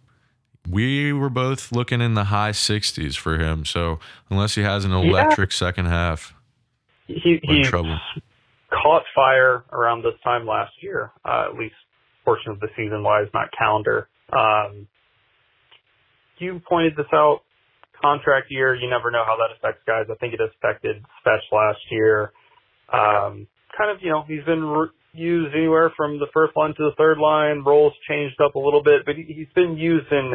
[0.70, 3.66] we were both looking in the high 60s for him.
[3.66, 4.00] So
[4.30, 5.56] unless he has an electric yeah.
[5.56, 6.34] second half,
[7.08, 8.00] he, he trouble.
[8.82, 11.76] Caught fire around this time last year, uh, at least
[12.24, 14.08] portion of the season wise, not calendar.
[14.34, 14.88] Um,
[16.38, 17.42] you pointed this out
[18.02, 20.06] contract year, you never know how that affects guys.
[20.12, 22.32] I think it affected Spetch last year.
[22.92, 26.84] Um, kind of, you know, he's been re- used anywhere from the first line to
[26.84, 27.64] the third line.
[27.66, 30.34] Roles changed up a little bit, but he, he's been used in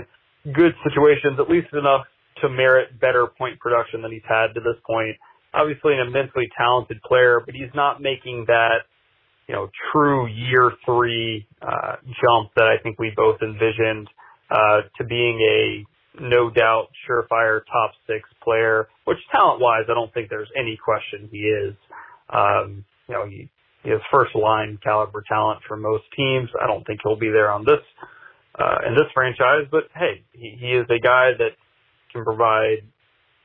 [0.52, 2.06] good situations, at least enough
[2.40, 5.16] to merit better point production than he's had to this point.
[5.52, 8.86] Obviously, an immensely talented player, but he's not making that
[9.50, 14.06] you know, true year three uh, jump that I think we both envisioned
[14.48, 20.14] uh, to being a no doubt surefire top six player, which talent wise, I don't
[20.14, 21.74] think there's any question he is.
[22.32, 23.50] Um, you know, he,
[23.82, 26.48] he has first line caliber talent for most teams.
[26.62, 27.82] I don't think he'll be there on this
[28.56, 31.58] uh, in this franchise, but hey, he, he is a guy that
[32.12, 32.86] can provide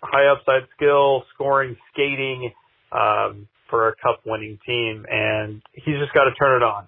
[0.05, 2.51] high upside skill, scoring, skating
[2.91, 6.87] um, for a cup winning team, and he's just got to turn it on.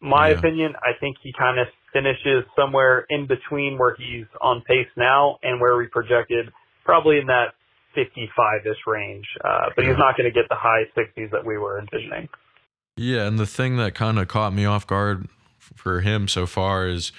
[0.00, 0.38] My yeah.
[0.38, 5.38] opinion, I think he kind of finishes somewhere in between where he's on pace now
[5.42, 6.50] and where we projected,
[6.84, 7.54] probably in that
[7.96, 9.26] 55-ish range.
[9.44, 12.28] Uh, but he's not going to get the high 60s that we were envisioning.
[12.96, 16.88] Yeah, and the thing that kind of caught me off guard for him so far
[16.88, 17.12] is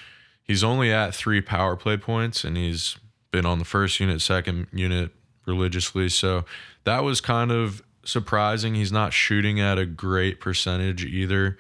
[0.43, 2.97] he's only at three power play points, and he's
[3.31, 5.11] been on the first unit, second unit
[5.49, 6.07] religiously.
[6.09, 6.45] So
[6.85, 8.75] that was kind of surprising.
[8.75, 11.57] He's not shooting at a great percentage either.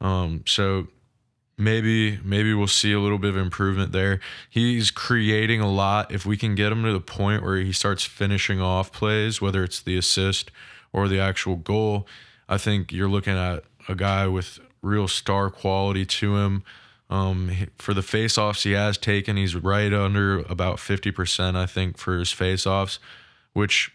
[0.00, 0.88] Um, so
[1.58, 4.20] maybe maybe we'll see a little bit of improvement there.
[4.50, 6.12] He's creating a lot.
[6.12, 9.64] If we can get him to the point where he starts finishing off plays, whether
[9.64, 10.50] it's the assist
[10.92, 12.06] or the actual goal,
[12.48, 16.64] I think you're looking at a guy with real star quality to him.
[17.08, 22.18] Um, for the faceoffs he has taken, he's right under about 50%, I think, for
[22.18, 22.98] his faceoffs,
[23.56, 23.90] which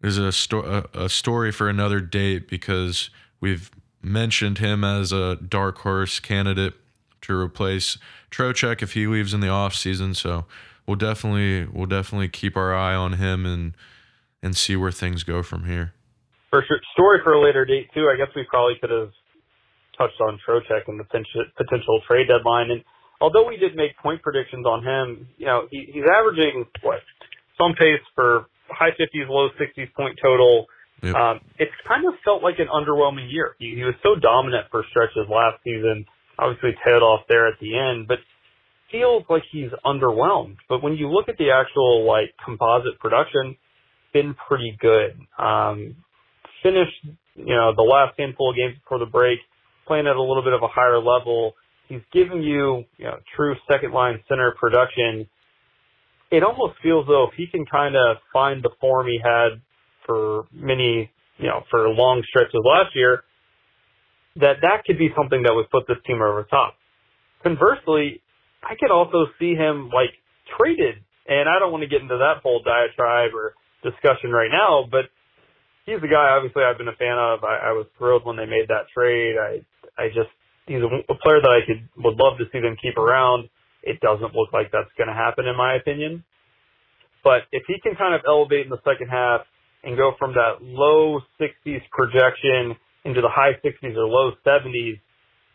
[0.00, 3.10] is a, sto- a, a story for another date because
[3.40, 3.68] we've
[4.00, 6.74] mentioned him as a dark horse candidate
[7.22, 7.98] to replace
[8.30, 10.14] Trocheck if he leaves in the off season.
[10.14, 10.46] So
[10.86, 13.74] we'll definitely we'll definitely keep our eye on him and
[14.40, 15.92] and see where things go from here.
[16.50, 18.08] For sure, story for a later date too.
[18.12, 19.10] I guess we probably could have
[19.98, 22.70] touched on Trocheck and the potential, trade deadline.
[22.70, 22.84] And
[23.20, 27.00] although we did make point predictions on him, you know he, he's averaging what
[27.58, 30.66] some pace for high 50s, low 60s point total.
[31.02, 31.14] Yep.
[31.14, 33.56] Um, it's kind of felt like an underwhelming year.
[33.58, 36.06] He, he was so dominant for stretches last season
[36.38, 38.18] obviously tailed off there at the end, but
[38.90, 40.56] feels like he's underwhelmed.
[40.68, 43.56] But when you look at the actual like composite production,
[44.12, 45.18] been pretty good.
[45.38, 45.96] Um,
[46.62, 47.04] finished,
[47.34, 49.38] you know, the last handful of games before the break,
[49.86, 51.54] playing at a little bit of a higher level.
[51.88, 55.28] He's giving you, you know, true second line center production.
[56.32, 59.60] It almost feels though if he can kind of find the form he had
[60.06, 63.22] for many, you know, for long stretches last year,
[64.36, 66.74] that that could be something that would put this team over the top.
[67.42, 68.22] Conversely,
[68.64, 70.16] I could also see him like
[70.56, 73.52] traded, and I don't want to get into that whole diatribe or
[73.84, 75.12] discussion right now, but
[75.84, 77.44] he's a guy obviously I've been a fan of.
[77.44, 79.36] I, I was thrilled when they made that trade.
[79.36, 79.60] I
[80.00, 80.32] I just
[80.66, 83.50] he's a, a player that I could would love to see them keep around.
[83.82, 86.24] It doesn't look like that's going to happen in my opinion.
[87.24, 89.42] But if he can kind of elevate in the second half
[89.84, 95.00] and go from that low 60s projection into the high 60s or low 70s,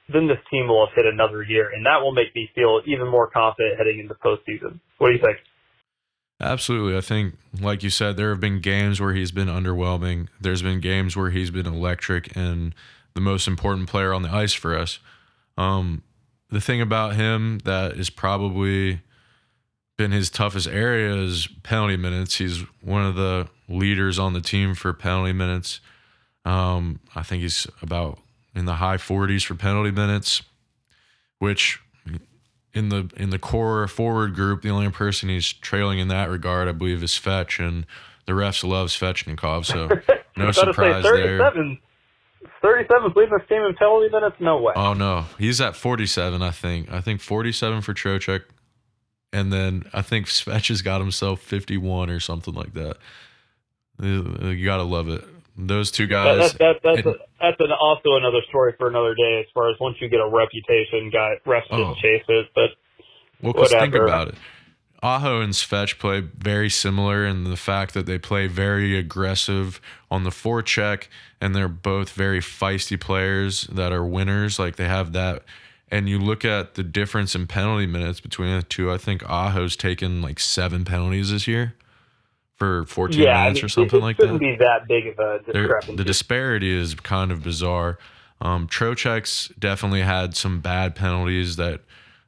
[0.10, 3.08] then this team will have hit another year, and that will make me feel even
[3.08, 4.80] more confident heading into postseason.
[4.98, 5.38] What do you think?
[6.40, 6.96] Absolutely.
[6.96, 10.28] I think, like you said, there have been games where he's been underwhelming.
[10.40, 12.76] There's been games where he's been electric and
[13.16, 15.00] the most important player on the ice for us.
[15.58, 16.04] Um,
[16.50, 19.02] the thing about him that is probably
[19.98, 22.38] been his toughest area is penalty minutes.
[22.38, 25.82] He's one of the leaders on the team for penalty minutes.
[26.46, 28.20] Um, I think he's about
[28.56, 30.42] in the high 40s for penalty minutes,
[31.40, 31.80] which
[32.74, 36.68] in the in the core forward group, the only person he's trailing in that regard,
[36.68, 37.86] I believe, is Svetch, and
[38.26, 39.88] the refs love Svechnikov, so
[40.38, 41.78] no surprise there.
[42.62, 44.36] 37 leading this team in penalty minutes?
[44.40, 44.74] No way.
[44.76, 46.42] Oh no, he's at 47.
[46.42, 46.92] I think.
[46.92, 48.44] I think 47 for Trocheck,
[49.34, 52.98] and then I think Svetch has got himself 51 or something like that.
[54.00, 55.24] You gotta love it.
[55.58, 56.52] Those two guys.
[56.54, 59.40] That, that, that's and, a, that's an, also another story for another day.
[59.40, 61.94] As far as once you get a reputation, guy refs oh.
[61.94, 62.48] just chase it.
[62.54, 62.70] But
[63.42, 64.36] well, because think about it.
[65.04, 69.80] Aho and Svetch play very similar in the fact that they play very aggressive
[70.10, 71.08] on the forecheck,
[71.40, 74.58] and they're both very feisty players that are winners.
[74.58, 75.44] Like they have that.
[75.90, 78.92] And you look at the difference in penalty minutes between the two.
[78.92, 81.76] I think Aho's taken like seven penalties this year
[82.56, 84.40] for 14 yeah, minutes or something it, it like that.
[84.40, 85.96] Be that big of a discrepancy.
[85.96, 88.00] the disparity is kind of bizarre.
[88.42, 91.82] Um, definitely had some bad penalties that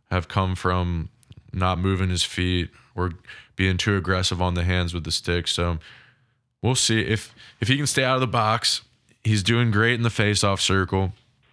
[0.09, 1.09] have come from
[1.53, 3.11] not moving his feet or
[3.55, 5.47] being too aggressive on the hands with the stick.
[5.47, 5.79] So
[6.61, 8.81] we'll see if if he can stay out of the box.
[9.23, 11.11] He's doing great in the face-off circle.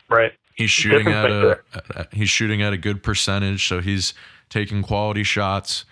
[0.08, 0.32] Right.
[0.54, 1.58] He's shooting at a,
[1.90, 4.14] a he's shooting at a good percentage, so he's
[4.48, 5.84] taking quality shots.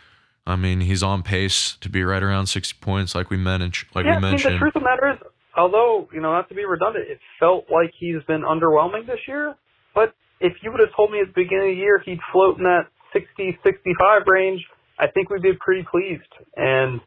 [0.47, 3.91] I mean, he's on pace to be right around 60 points, like we mentioned.
[3.95, 4.47] Like yeah, we mentioned.
[4.47, 5.19] I mean, the truth of the matter is,
[5.57, 9.55] although, you know, not to be redundant, it felt like he's been underwhelming this year.
[9.95, 12.59] But if you would have told me at the beginning of the year he'd float
[12.59, 14.61] in that 60, 65 range,
[14.99, 16.29] I think we'd be pretty pleased.
[16.57, 17.01] And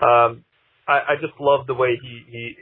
[0.00, 0.44] um,
[0.86, 2.54] I, I just love the way he, he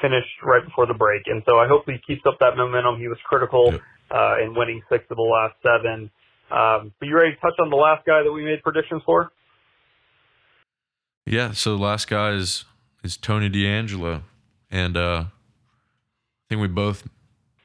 [0.00, 1.22] finished right before the break.
[1.26, 2.98] And so I hope he keeps up that momentum.
[2.98, 3.80] He was critical yep.
[4.10, 6.10] uh, in winning six of the last seven.
[6.50, 9.30] Um, but you ready to touch on the last guy that we made predictions for?
[11.26, 11.52] Yeah.
[11.52, 12.64] So the last guy is
[13.02, 14.22] is Tony DeAngelo,
[14.70, 17.06] and uh, I think we both.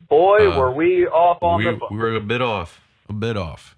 [0.10, 1.80] Boy, uh, were we off on we, the.
[1.92, 2.82] We were a bit off.
[3.08, 3.76] A bit off.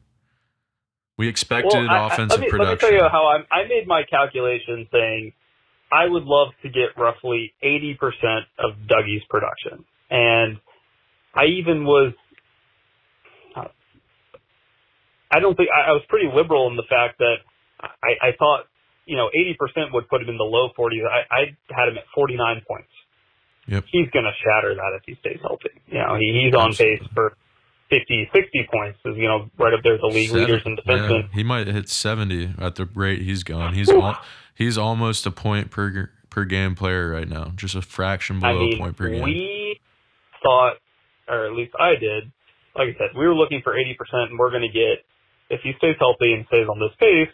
[1.18, 2.68] We expected well, offensive I, I, let me, production.
[2.68, 5.34] Let me tell you how I, I made my calculation saying
[5.92, 7.98] I would love to get roughly 80%
[8.58, 9.86] of Dougie's production.
[10.10, 10.58] And
[11.36, 12.14] I even was,
[15.32, 17.38] I don't think, I, I was pretty liberal in the fact that
[17.80, 18.66] I, I thought,
[19.06, 21.06] you know, 80% would put him in the low 40s.
[21.06, 21.40] I, I
[21.70, 22.90] had him at 49 points.
[23.68, 23.86] Yep.
[23.92, 25.72] He's going to shatter that if he stays healthy.
[25.88, 27.38] You know, he, he's on pace for
[27.94, 30.76] 50, 60 points is, you know, right up there with the league Seven, leaders in
[30.78, 31.22] defensemen.
[31.24, 33.74] Yeah, he might hit 70 at the rate he's going.
[33.74, 34.16] He's all,
[34.56, 38.60] he's almost a point per per game player right now, just a fraction below I
[38.60, 39.22] mean, a point per game.
[39.22, 39.80] We
[40.42, 40.78] thought,
[41.30, 42.32] or at least I did,
[42.76, 43.94] like I said, we were looking for 80%,
[44.34, 45.06] and we're going to get,
[45.50, 47.30] if he stays healthy and stays on this pace,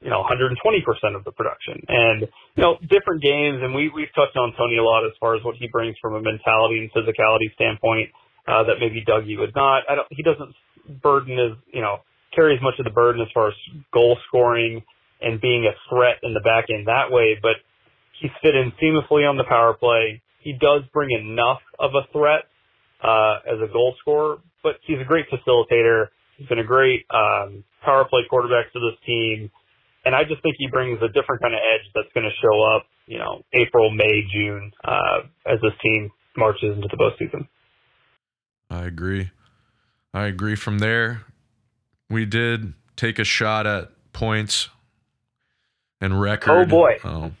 [0.00, 0.56] you know, 120%
[1.12, 1.84] of the production.
[1.88, 2.22] And,
[2.56, 5.44] you know, different games, and we, we've touched on Tony a lot as far as
[5.44, 8.08] what he brings from a mentality and physicality standpoint
[8.48, 9.82] uh, that maybe Dougie would not.
[9.88, 10.54] I don't, he doesn't
[11.02, 11.98] burden as, you know,
[12.34, 13.54] carry as much of the burden as far as
[13.92, 14.82] goal scoring
[15.20, 17.56] and being a threat in the back end that way, but
[18.20, 20.22] he's fit in seamlessly on the power play.
[20.40, 22.48] He does bring enough of a threat
[23.02, 26.06] uh, as a goal scorer, but he's a great facilitator.
[26.36, 29.50] He's been a great um, power play quarterback to this team,
[30.04, 32.62] and I just think he brings a different kind of edge that's going to show
[32.62, 37.46] up, you know, April, May, June uh, as this team marches into the postseason.
[38.70, 39.30] I agree.
[40.14, 40.56] I agree.
[40.56, 41.22] From there,
[42.08, 44.68] we did take a shot at points
[46.00, 46.66] and record.
[46.66, 46.98] Oh boy.
[47.04, 47.32] Oh,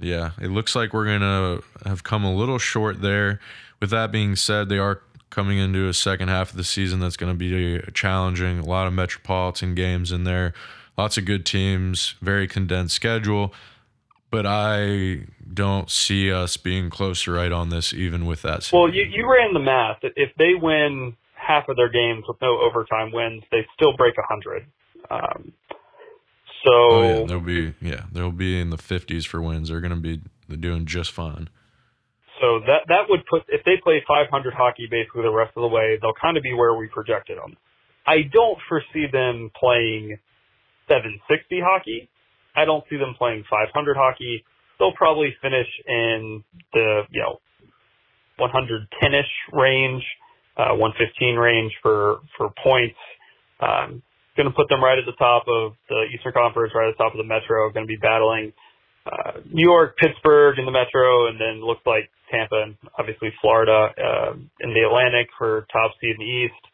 [0.00, 0.30] yeah.
[0.40, 3.40] It looks like we're gonna have come a little short there.
[3.80, 7.16] With that being said, they are coming into a second half of the season that's
[7.16, 8.58] going to be challenging.
[8.58, 10.52] A lot of metropolitan games in there,
[10.96, 13.52] lots of good teams, very condensed schedule.
[14.30, 18.62] But I don't see us being close to right on this, even with that.
[18.62, 18.78] Season.
[18.78, 19.98] Well, you, you ran the math.
[20.02, 24.26] If they win half of their games with no overtime wins, they still break a
[24.28, 24.66] hundred.
[25.10, 25.52] Um,
[26.64, 29.68] so oh, yeah, they'll be yeah they'll be in the 50s for wins.
[29.68, 30.20] They're going to be
[30.56, 31.48] doing just fine.
[32.40, 35.68] So that that would put if they play 500 hockey basically the rest of the
[35.68, 37.56] way, they'll kind of be where we projected them.
[38.06, 40.18] I don't foresee them playing
[40.88, 42.08] 760 hockey.
[42.58, 44.44] I don't see them playing 500 hockey.
[44.78, 47.40] They'll probably finish in the you know
[48.40, 50.02] 110ish range,
[50.56, 52.98] uh, 115 range for for points.
[53.60, 54.02] Um,
[54.36, 57.02] going to put them right at the top of the Eastern Conference, right at the
[57.02, 57.70] top of the Metro.
[57.70, 58.52] Going to be battling
[59.06, 63.88] uh, New York, Pittsburgh in the Metro, and then looks like Tampa and obviously Florida
[63.98, 66.64] uh, in the Atlantic for top seed in the East.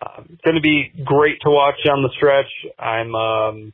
[0.00, 2.50] Um, it's going to be great to watch down the stretch.
[2.78, 3.72] I'm, um,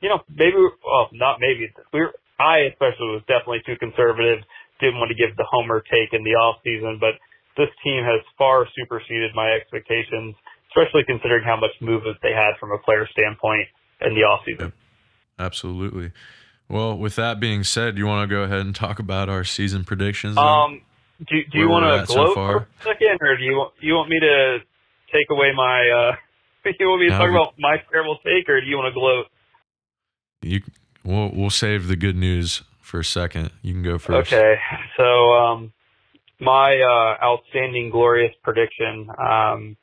[0.00, 1.68] you know, maybe, well, not maybe.
[1.92, 4.44] We were, I especially was definitely too conservative.
[4.80, 7.20] Didn't want to give the homer take in the off season, but
[7.56, 10.34] this team has far superseded my expectations
[10.70, 13.66] especially considering how much movement they had from a player standpoint
[14.00, 14.72] in the off offseason.
[15.38, 16.12] Absolutely.
[16.68, 19.84] Well, with that being said, you want to go ahead and talk about our season
[19.84, 20.36] predictions?
[20.36, 20.82] Um,
[21.18, 23.94] do, do you want to gloat so for a second, or do you want you
[23.94, 24.58] want me to
[25.12, 25.90] take away my?
[25.90, 26.16] Uh,
[26.78, 29.26] you want me to talk about my terrible take, or do you want to gloat?
[30.42, 30.62] You,
[31.04, 33.50] we'll we'll save the good news for a second.
[33.62, 34.32] You can go first.
[34.32, 34.54] Okay,
[34.96, 35.72] so um,
[36.40, 39.08] my uh, outstanding, glorious prediction.
[39.18, 39.76] Um,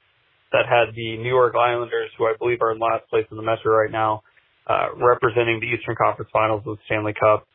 [0.51, 3.43] that had the New York Islanders, who I believe are in last place in the
[3.43, 4.23] Metro right now,
[4.67, 7.45] uh, representing the Eastern Conference Finals of the Stanley Cup,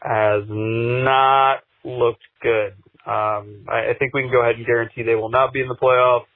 [0.00, 2.72] has not looked good.
[3.06, 5.68] Um, I, I think we can go ahead and guarantee they will not be in
[5.68, 6.26] the playoffs.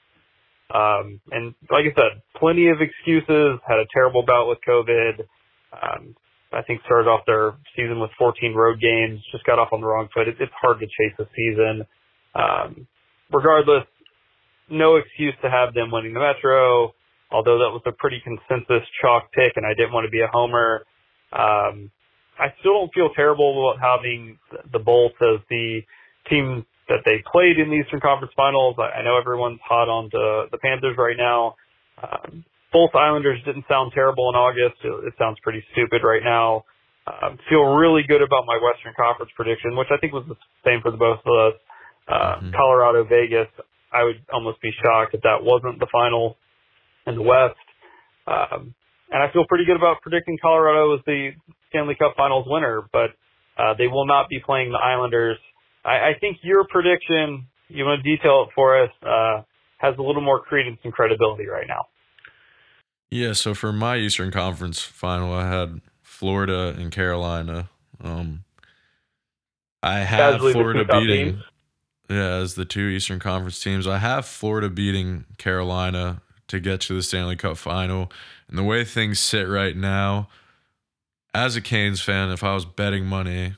[0.73, 3.59] Um, and like I said, plenty of excuses.
[3.67, 5.27] Had a terrible bout with COVID.
[5.73, 6.15] Um,
[6.53, 9.21] I think started off their season with 14 road games.
[9.31, 10.27] Just got off on the wrong foot.
[10.27, 11.87] It, it's hard to chase a season.
[12.35, 12.87] Um,
[13.33, 13.87] regardless,
[14.69, 16.93] no excuse to have them winning the Metro,
[17.31, 20.31] although that was a pretty consensus chalk pick and I didn't want to be a
[20.31, 20.85] homer.
[21.33, 21.91] Um,
[22.39, 24.39] I still don't feel terrible about having
[24.73, 25.83] the Bolts as the
[26.29, 28.77] team that they played in the Eastern Conference Finals.
[28.79, 31.55] I, I know everyone's hot on the, the Panthers right now.
[32.03, 34.79] Um, both Islanders didn't sound terrible in August.
[34.85, 36.65] It, it sounds pretty stupid right now.
[37.07, 40.81] Uh, feel really good about my Western Conference prediction, which I think was the same
[40.83, 41.57] for the both of us.
[42.07, 42.51] Uh, mm-hmm.
[42.55, 43.49] Colorado, Vegas.
[43.93, 46.37] I would almost be shocked if that wasn't the final
[47.07, 47.59] in the West.
[48.27, 48.75] Um,
[49.11, 51.31] and I feel pretty good about predicting Colorado as the
[51.71, 53.11] Stanley Cup Finals winner, but
[53.59, 55.39] uh, they will not be playing the Islanders.
[55.85, 59.43] I, I think your prediction, you want to detail it for us, uh,
[59.79, 61.87] has a little more credence and credibility right now.
[63.11, 67.69] Yeah, so for my Eastern Conference final, I had Florida and Carolina.
[68.03, 68.45] Um,
[69.83, 71.33] I have Florida beating.
[71.33, 71.45] Teams.
[72.09, 76.95] Yeah, as the two Eastern Conference teams, I have Florida beating Carolina to get to
[76.95, 78.11] the Stanley Cup final.
[78.49, 80.29] And the way things sit right now,
[81.33, 83.55] as a Canes fan, if I was betting money,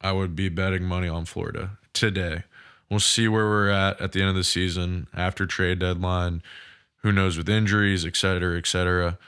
[0.00, 2.42] I would be betting money on Florida today.
[2.90, 6.42] We'll see where we're at at the end of the season after trade deadline.
[7.04, 9.18] Who knows with injuries, et cetera, et cetera.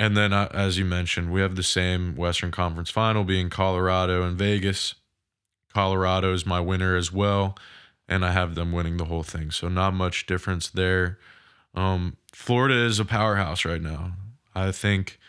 [0.00, 4.24] And then, uh, as you mentioned, we have the same Western Conference final being Colorado
[4.24, 4.96] and Vegas.
[5.72, 7.56] Colorado is my winner as well,
[8.08, 9.52] and I have them winning the whole thing.
[9.52, 11.18] So, not much difference there.
[11.72, 14.14] Um, Florida is a powerhouse right now.
[14.52, 15.20] I think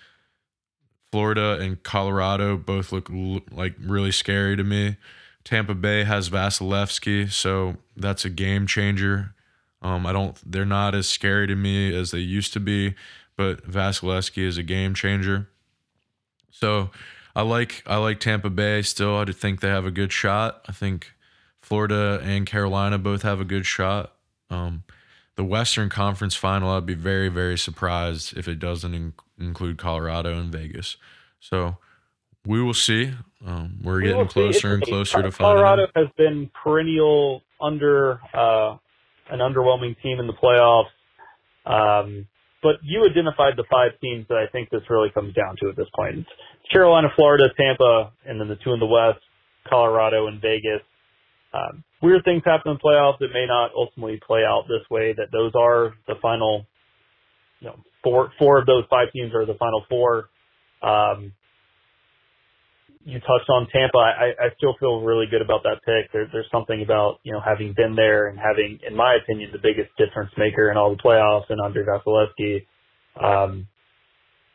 [1.12, 4.98] Florida and Colorado both look l- like really scary to me.
[5.44, 9.36] Tampa Bay has Vasilevskiy, so that's a game changer.
[9.82, 10.38] Um, I don't.
[10.50, 12.96] They're not as scary to me as they used to be,
[13.36, 15.48] but Vasilevskiy is a game changer.
[16.52, 16.92] So
[17.36, 19.18] I like I like Tampa Bay still.
[19.18, 20.64] I think they have a good shot.
[20.68, 21.14] I think
[21.62, 24.14] Florida and Carolina both have a good shot.
[24.50, 24.84] Um,
[25.36, 30.38] the Western Conference Final, I'd be very very surprised if it doesn't in- include Colorado
[30.38, 30.98] and Vegas.
[31.40, 31.78] So
[32.46, 33.14] we will see.
[33.46, 35.64] Um, we're we getting closer and closer to finding.
[35.64, 38.78] Colorado has been perennial under uh,
[39.32, 40.92] an underwhelming team in the playoffs.
[41.66, 42.28] Um,
[42.62, 45.76] but you identified the five teams that I think this really comes down to at
[45.76, 46.20] this point.
[46.20, 46.30] It's
[46.72, 49.20] Carolina, Florida, Tampa, and then the two in the West,
[49.68, 50.82] Colorado and Vegas.
[51.54, 55.14] Um, weird things happen in playoffs that may not ultimately play out this way.
[55.14, 56.66] That those are the final,
[57.60, 60.30] you know, four four of those five teams are the final four.
[60.82, 61.34] Um,
[63.04, 63.98] you touched on Tampa.
[63.98, 66.12] I, I still feel really good about that pick.
[66.12, 69.60] There, there's something about you know having been there and having, in my opinion, the
[69.60, 72.66] biggest difference maker in all the playoffs and Andrei Vasilevskiy.
[73.22, 73.68] Um,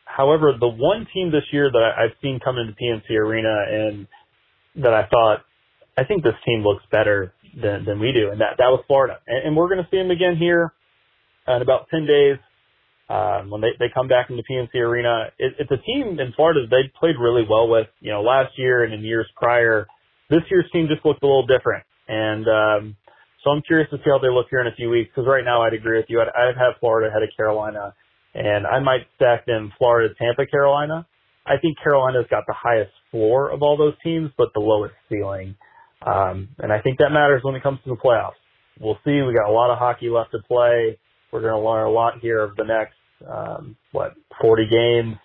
[0.05, 4.07] however, the one team this year that I, I've seen come into PNC Arena and
[4.77, 5.41] that I thought,
[5.97, 9.19] I think this team looks better than than we do, and that that was Florida.
[9.27, 10.73] And, and we're going to see them again here
[11.47, 12.37] in about ten days
[13.09, 15.27] um, when they, they come back into PNC Arena.
[15.39, 18.83] It, it's a team in Florida they played really well with, you know, last year
[18.83, 19.87] and in years prior.
[20.29, 21.83] This year's team just looked a little different.
[22.07, 22.95] And um,
[23.43, 25.43] so I'm curious to see how they look here in a few weeks because right
[25.43, 26.19] now I'd agree with you.
[26.19, 27.93] I'd, I'd have Florida ahead of Carolina,
[28.33, 31.07] and I might stack them Florida, Tampa, Carolina.
[31.45, 35.55] I think Carolina's got the highest floor of all those teams, but the lowest ceiling.
[36.05, 38.37] Um, and I think that matters when it comes to the playoffs.
[38.79, 39.21] We'll see.
[39.21, 40.99] We got a lot of hockey left to play.
[41.31, 42.95] We're going to learn a lot here over the next
[43.27, 45.15] um, what 40 games.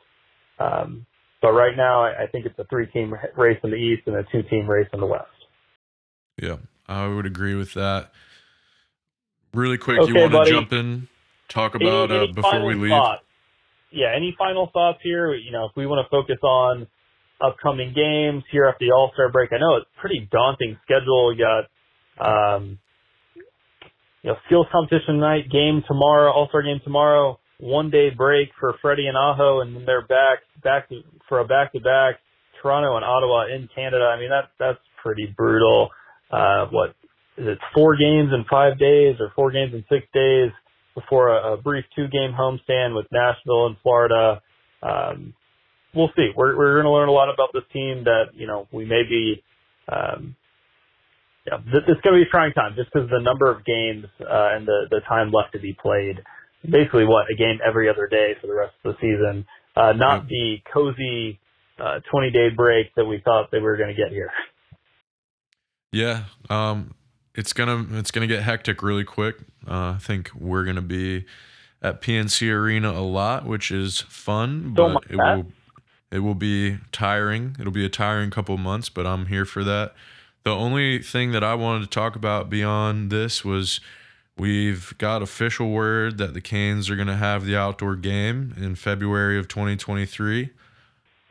[0.59, 1.07] Um,
[1.41, 4.25] but right now, I, I think it's a three-team race in the East and a
[4.31, 5.27] two-team race in the West.
[6.41, 6.57] Yeah,
[6.89, 8.13] I would agree with that.
[9.53, 11.09] Really quick, okay, you want to jump in,
[11.49, 12.91] talk about any, any uh, before we leave?
[12.91, 13.23] Thoughts?
[13.91, 15.35] Yeah, any final thoughts here?
[15.35, 16.87] You know, if we want to focus on
[17.41, 21.35] upcoming games here after the All Star break, I know it's pretty daunting schedule.
[21.37, 22.79] You got um,
[24.23, 28.75] you know skills competition night, game tomorrow, All Star game tomorrow one day break for
[28.83, 32.17] Freddie and Aho, and then they're back back to, for a back to back
[32.61, 34.05] Toronto and Ottawa in Canada.
[34.05, 35.91] I mean that that's pretty brutal.
[36.31, 36.91] Uh, what
[37.39, 37.59] is it?
[37.73, 40.51] Four games in five days, or four games in six days
[40.95, 44.43] before a, a brief two game homestand with Nashville and Florida.
[44.83, 45.33] Um,
[45.95, 46.31] we'll see.
[46.37, 49.03] We're we're going to learn a lot about this team that you know we may
[49.09, 49.43] be.
[49.89, 50.35] Um,
[51.47, 54.67] yeah, is going to be trying time just because the number of games uh, and
[54.67, 56.23] the the time left to be played
[56.69, 59.45] basically what a game every other day for the rest of the season.
[59.75, 61.41] Uh, not the cozy
[61.79, 64.31] uh, 20 day break that we thought they were going to get here.
[65.91, 66.95] Yeah, um,
[67.35, 69.37] it's gonna it's gonna get hectic really quick.
[69.67, 71.27] Uh, I think we're gonna be
[71.83, 75.47] at PNC Arena a lot, which is fun, but it will
[76.11, 77.57] it will be tiring.
[77.59, 79.95] It'll be a tiring couple months, but I'm here for that.
[80.45, 83.81] The only thing that I wanted to talk about beyond this was
[84.39, 88.75] We've got official word that the Canes are going to have the outdoor game in
[88.77, 90.51] February of 2023.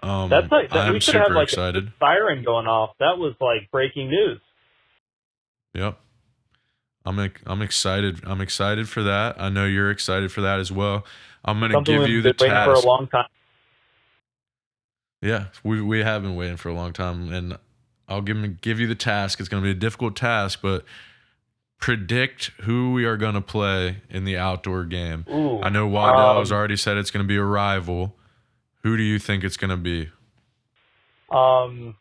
[0.03, 1.88] Um, That's like that, I'm we should super have like excited.
[1.88, 2.91] a siren going off.
[2.99, 4.39] That was like breaking news.
[5.74, 5.97] Yep.
[7.03, 8.20] I'm I'm excited.
[8.24, 9.41] I'm excited for that.
[9.41, 11.03] I know you're excited for that as well.
[11.43, 12.70] I'm going to give you the task.
[12.70, 13.26] for a long time.
[15.24, 17.57] Yeah, we we have been waiting for a long time, and
[18.12, 19.39] I'll give give you the task.
[19.39, 20.84] It's going to be a difficult task, but
[21.80, 25.26] predict who we are going to play in the outdoor game.
[25.30, 28.16] Ooh, I know Waddell um, has already said it's going to be a rival.
[28.84, 30.09] Who do you think it's going to be?
[31.32, 31.95] Um,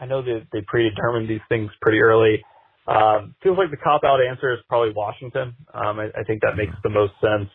[0.00, 2.42] I know that they predetermined these things pretty early.
[2.86, 5.54] Um, feels like the cop out answer is probably Washington.
[5.74, 7.50] Um, I, I think that makes the most sense.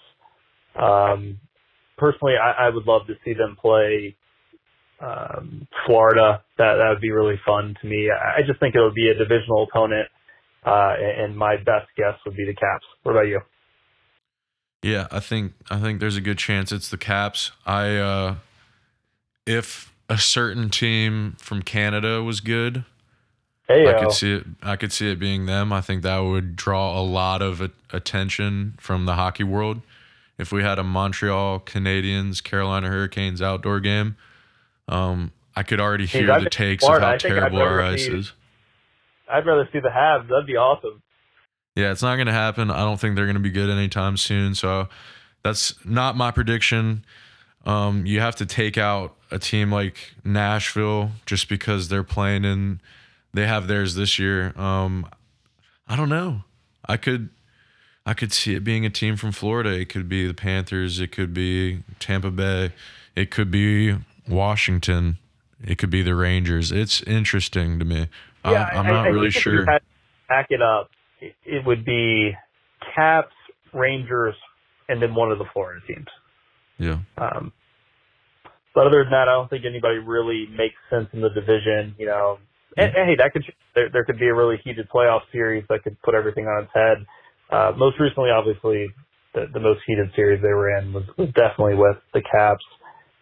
[0.76, 1.40] Um,
[1.98, 4.16] personally, I, I would love to see them play
[5.00, 6.44] um, Florida.
[6.58, 8.10] That that would be really fun to me.
[8.10, 10.08] I, I just think it would be a divisional opponent,
[10.66, 12.86] uh, and, my best guess would be the Caps.
[13.04, 13.42] What about you?
[14.82, 17.52] Yeah, I think I think there's a good chance it's the Caps.
[17.66, 18.36] I uh
[19.46, 22.86] if a certain team from Canada was good,
[23.68, 25.74] Hey, I could see it I could see it being them.
[25.74, 29.82] I think that would draw a lot of a- attention from the hockey world.
[30.38, 34.18] If we had a Montreal Canadiens Carolina Hurricanes outdoor game,
[34.88, 38.06] um I could already hear the takes of how I think I'd terrible our ice
[38.06, 38.34] see- is.
[39.30, 40.28] I'd rather see the Habs.
[40.28, 41.02] That'd be awesome.
[41.76, 42.70] Yeah, it's not going to happen.
[42.72, 44.54] I don't think they're going to be good anytime soon.
[44.56, 44.88] So
[45.44, 47.04] that's not my prediction.
[47.66, 52.82] Um, you have to take out a team like Nashville just because they're playing in.
[53.34, 54.54] They have theirs this year.
[54.58, 55.08] Um,
[55.88, 56.44] I don't know.
[56.88, 57.30] I could,
[58.06, 59.72] I could see it being a team from Florida.
[59.72, 61.00] It could be the Panthers.
[61.00, 62.72] It could be Tampa Bay.
[63.16, 63.96] It could be
[64.28, 65.18] Washington.
[65.64, 66.72] It could be the Rangers.
[66.72, 68.10] It's interesting to me.
[68.44, 69.54] Yeah, I, I'm not I really think if sure.
[69.54, 69.86] you had to
[70.28, 72.36] back it up, it, it would be
[72.96, 73.34] Caps,
[73.74, 74.36] Rangers,
[74.88, 76.08] and then one of the Florida teams.
[76.78, 77.00] yeah.
[77.18, 77.52] Um,
[78.76, 81.96] but other than that, I don't think anybody really makes sense in the division.
[81.98, 82.40] You know,
[82.78, 85.84] and, and hey, that could there, there could be a really heated playoff series that
[85.84, 87.06] could put everything on its head.
[87.50, 88.88] Uh, most recently, obviously,
[89.34, 92.66] the, the most heated series they were in was, was definitely with the Caps,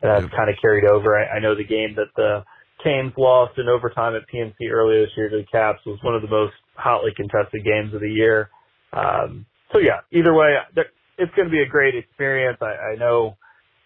[0.03, 0.31] that's Yep.
[0.35, 1.17] kind of carried over.
[1.17, 2.43] I, I know the game that the
[2.83, 6.21] Canes lost in overtime at PNC earlier this year to the Caps was one of
[6.21, 8.49] the most hotly contested games of the year.
[8.91, 10.55] Um, so yeah, either way,
[11.17, 12.57] it's going to be a great experience.
[12.61, 13.37] I, I know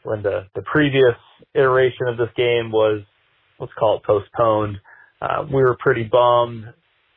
[0.03, 1.15] when the, the previous
[1.53, 3.03] iteration of this game was,
[3.59, 4.77] let's call it postponed,
[5.21, 6.65] uh, we were pretty bummed.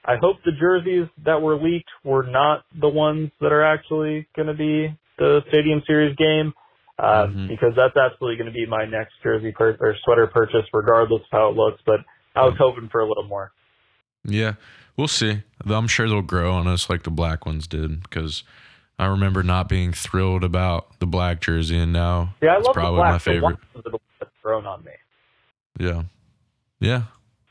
[0.05, 4.49] I hope the jerseys that were leaked were not the ones that are actually going
[4.49, 6.53] to be the Stadium Series game,
[7.01, 7.49] uh, Mhm.
[7.49, 11.29] because that's absolutely going to be my next jersey pur- or sweater purchase, regardless of
[11.33, 11.81] how it looks.
[11.87, 12.01] But
[12.37, 13.53] I was hoping for a little more.
[14.25, 14.55] Yeah,
[14.97, 15.43] we'll see.
[15.67, 18.43] I'm sure they'll grow on us like the black ones did because
[18.99, 22.75] I remember not being thrilled about the black jersey, and now Yeah, I it's love
[22.75, 23.13] the probably black.
[23.13, 23.57] my favorite.
[23.75, 24.93] the that's grown on me.
[25.79, 26.03] Yeah,
[26.81, 27.03] yeah,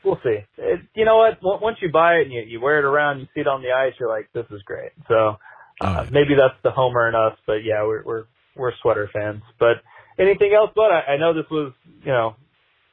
[0.04, 0.38] We'll see.
[0.56, 1.38] It, you know what?
[1.42, 3.70] Once you buy it and you, you wear it around, you see it on the
[3.72, 4.92] ice, you're like, this is great.
[5.08, 5.34] So uh,
[5.82, 6.08] Oh, yeah.
[6.10, 8.24] maybe that's the homer in us, but yeah, we're we're
[8.60, 9.42] we're sweater fans.
[9.58, 9.82] But
[10.18, 10.70] anything else?
[10.74, 11.72] But I, I know this was
[12.04, 12.36] you know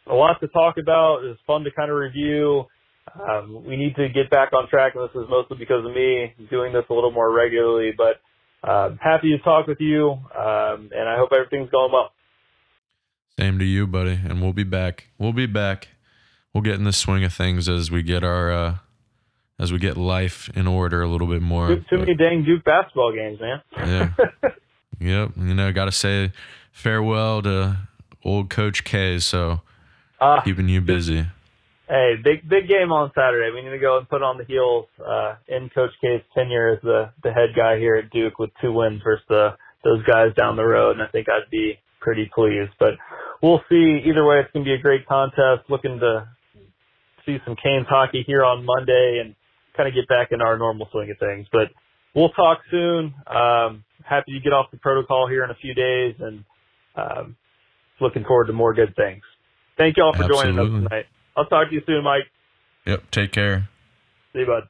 [0.10, 1.24] a lot to talk about.
[1.24, 2.66] It was fun to kind of review.
[3.14, 6.34] Um, we need to get back on track, and this is mostly because of me
[6.50, 7.92] doing this a little more regularly.
[7.96, 8.20] But
[8.70, 12.12] um, happy to talk with you, um, and I hope everything's going well.
[13.40, 14.20] same to you, buddy.
[14.24, 15.08] And we'll be back.
[15.18, 15.90] We'll be back.
[16.54, 18.78] We'll get in the swing of things as we get our uh
[19.60, 21.68] as we get life in order a little bit more.
[21.68, 23.62] Too, too many dang Duke basketball games, man.
[23.78, 24.50] Yeah.
[25.00, 25.32] yep.
[25.38, 26.32] You know, got to say
[26.72, 27.78] farewell to
[28.24, 29.20] old Coach K.
[29.20, 29.62] So
[30.20, 31.26] uh, keeping you busy.
[31.90, 33.50] Hey, big big game on Saturday.
[33.54, 36.82] We need to go and put on the heels uh, in Coach K's tenure as
[36.84, 39.50] the the head guy here at Duke with two wins versus the
[39.84, 42.72] those guys down the road, and I think I'd be pretty pleased.
[42.78, 42.96] But
[43.42, 44.02] we'll see.
[44.06, 45.70] Either way, it's gonna be a great contest.
[45.70, 46.28] Looking to
[47.26, 49.36] see some Canes hockey here on Monday and
[49.78, 51.48] kind of get back in our normal swing of things.
[51.52, 51.70] But
[52.14, 53.14] we'll talk soon.
[53.28, 56.44] Um, happy to get off the protocol here in a few days, and
[56.96, 57.36] um,
[58.00, 59.24] looking forward to more good things.
[59.78, 60.80] Thank you all for joining Absolutely.
[60.80, 61.06] us tonight.
[61.36, 62.24] I'll talk to you soon, Mike.
[62.86, 63.12] Yep.
[63.12, 63.70] Take care.
[64.34, 64.64] See you, bud.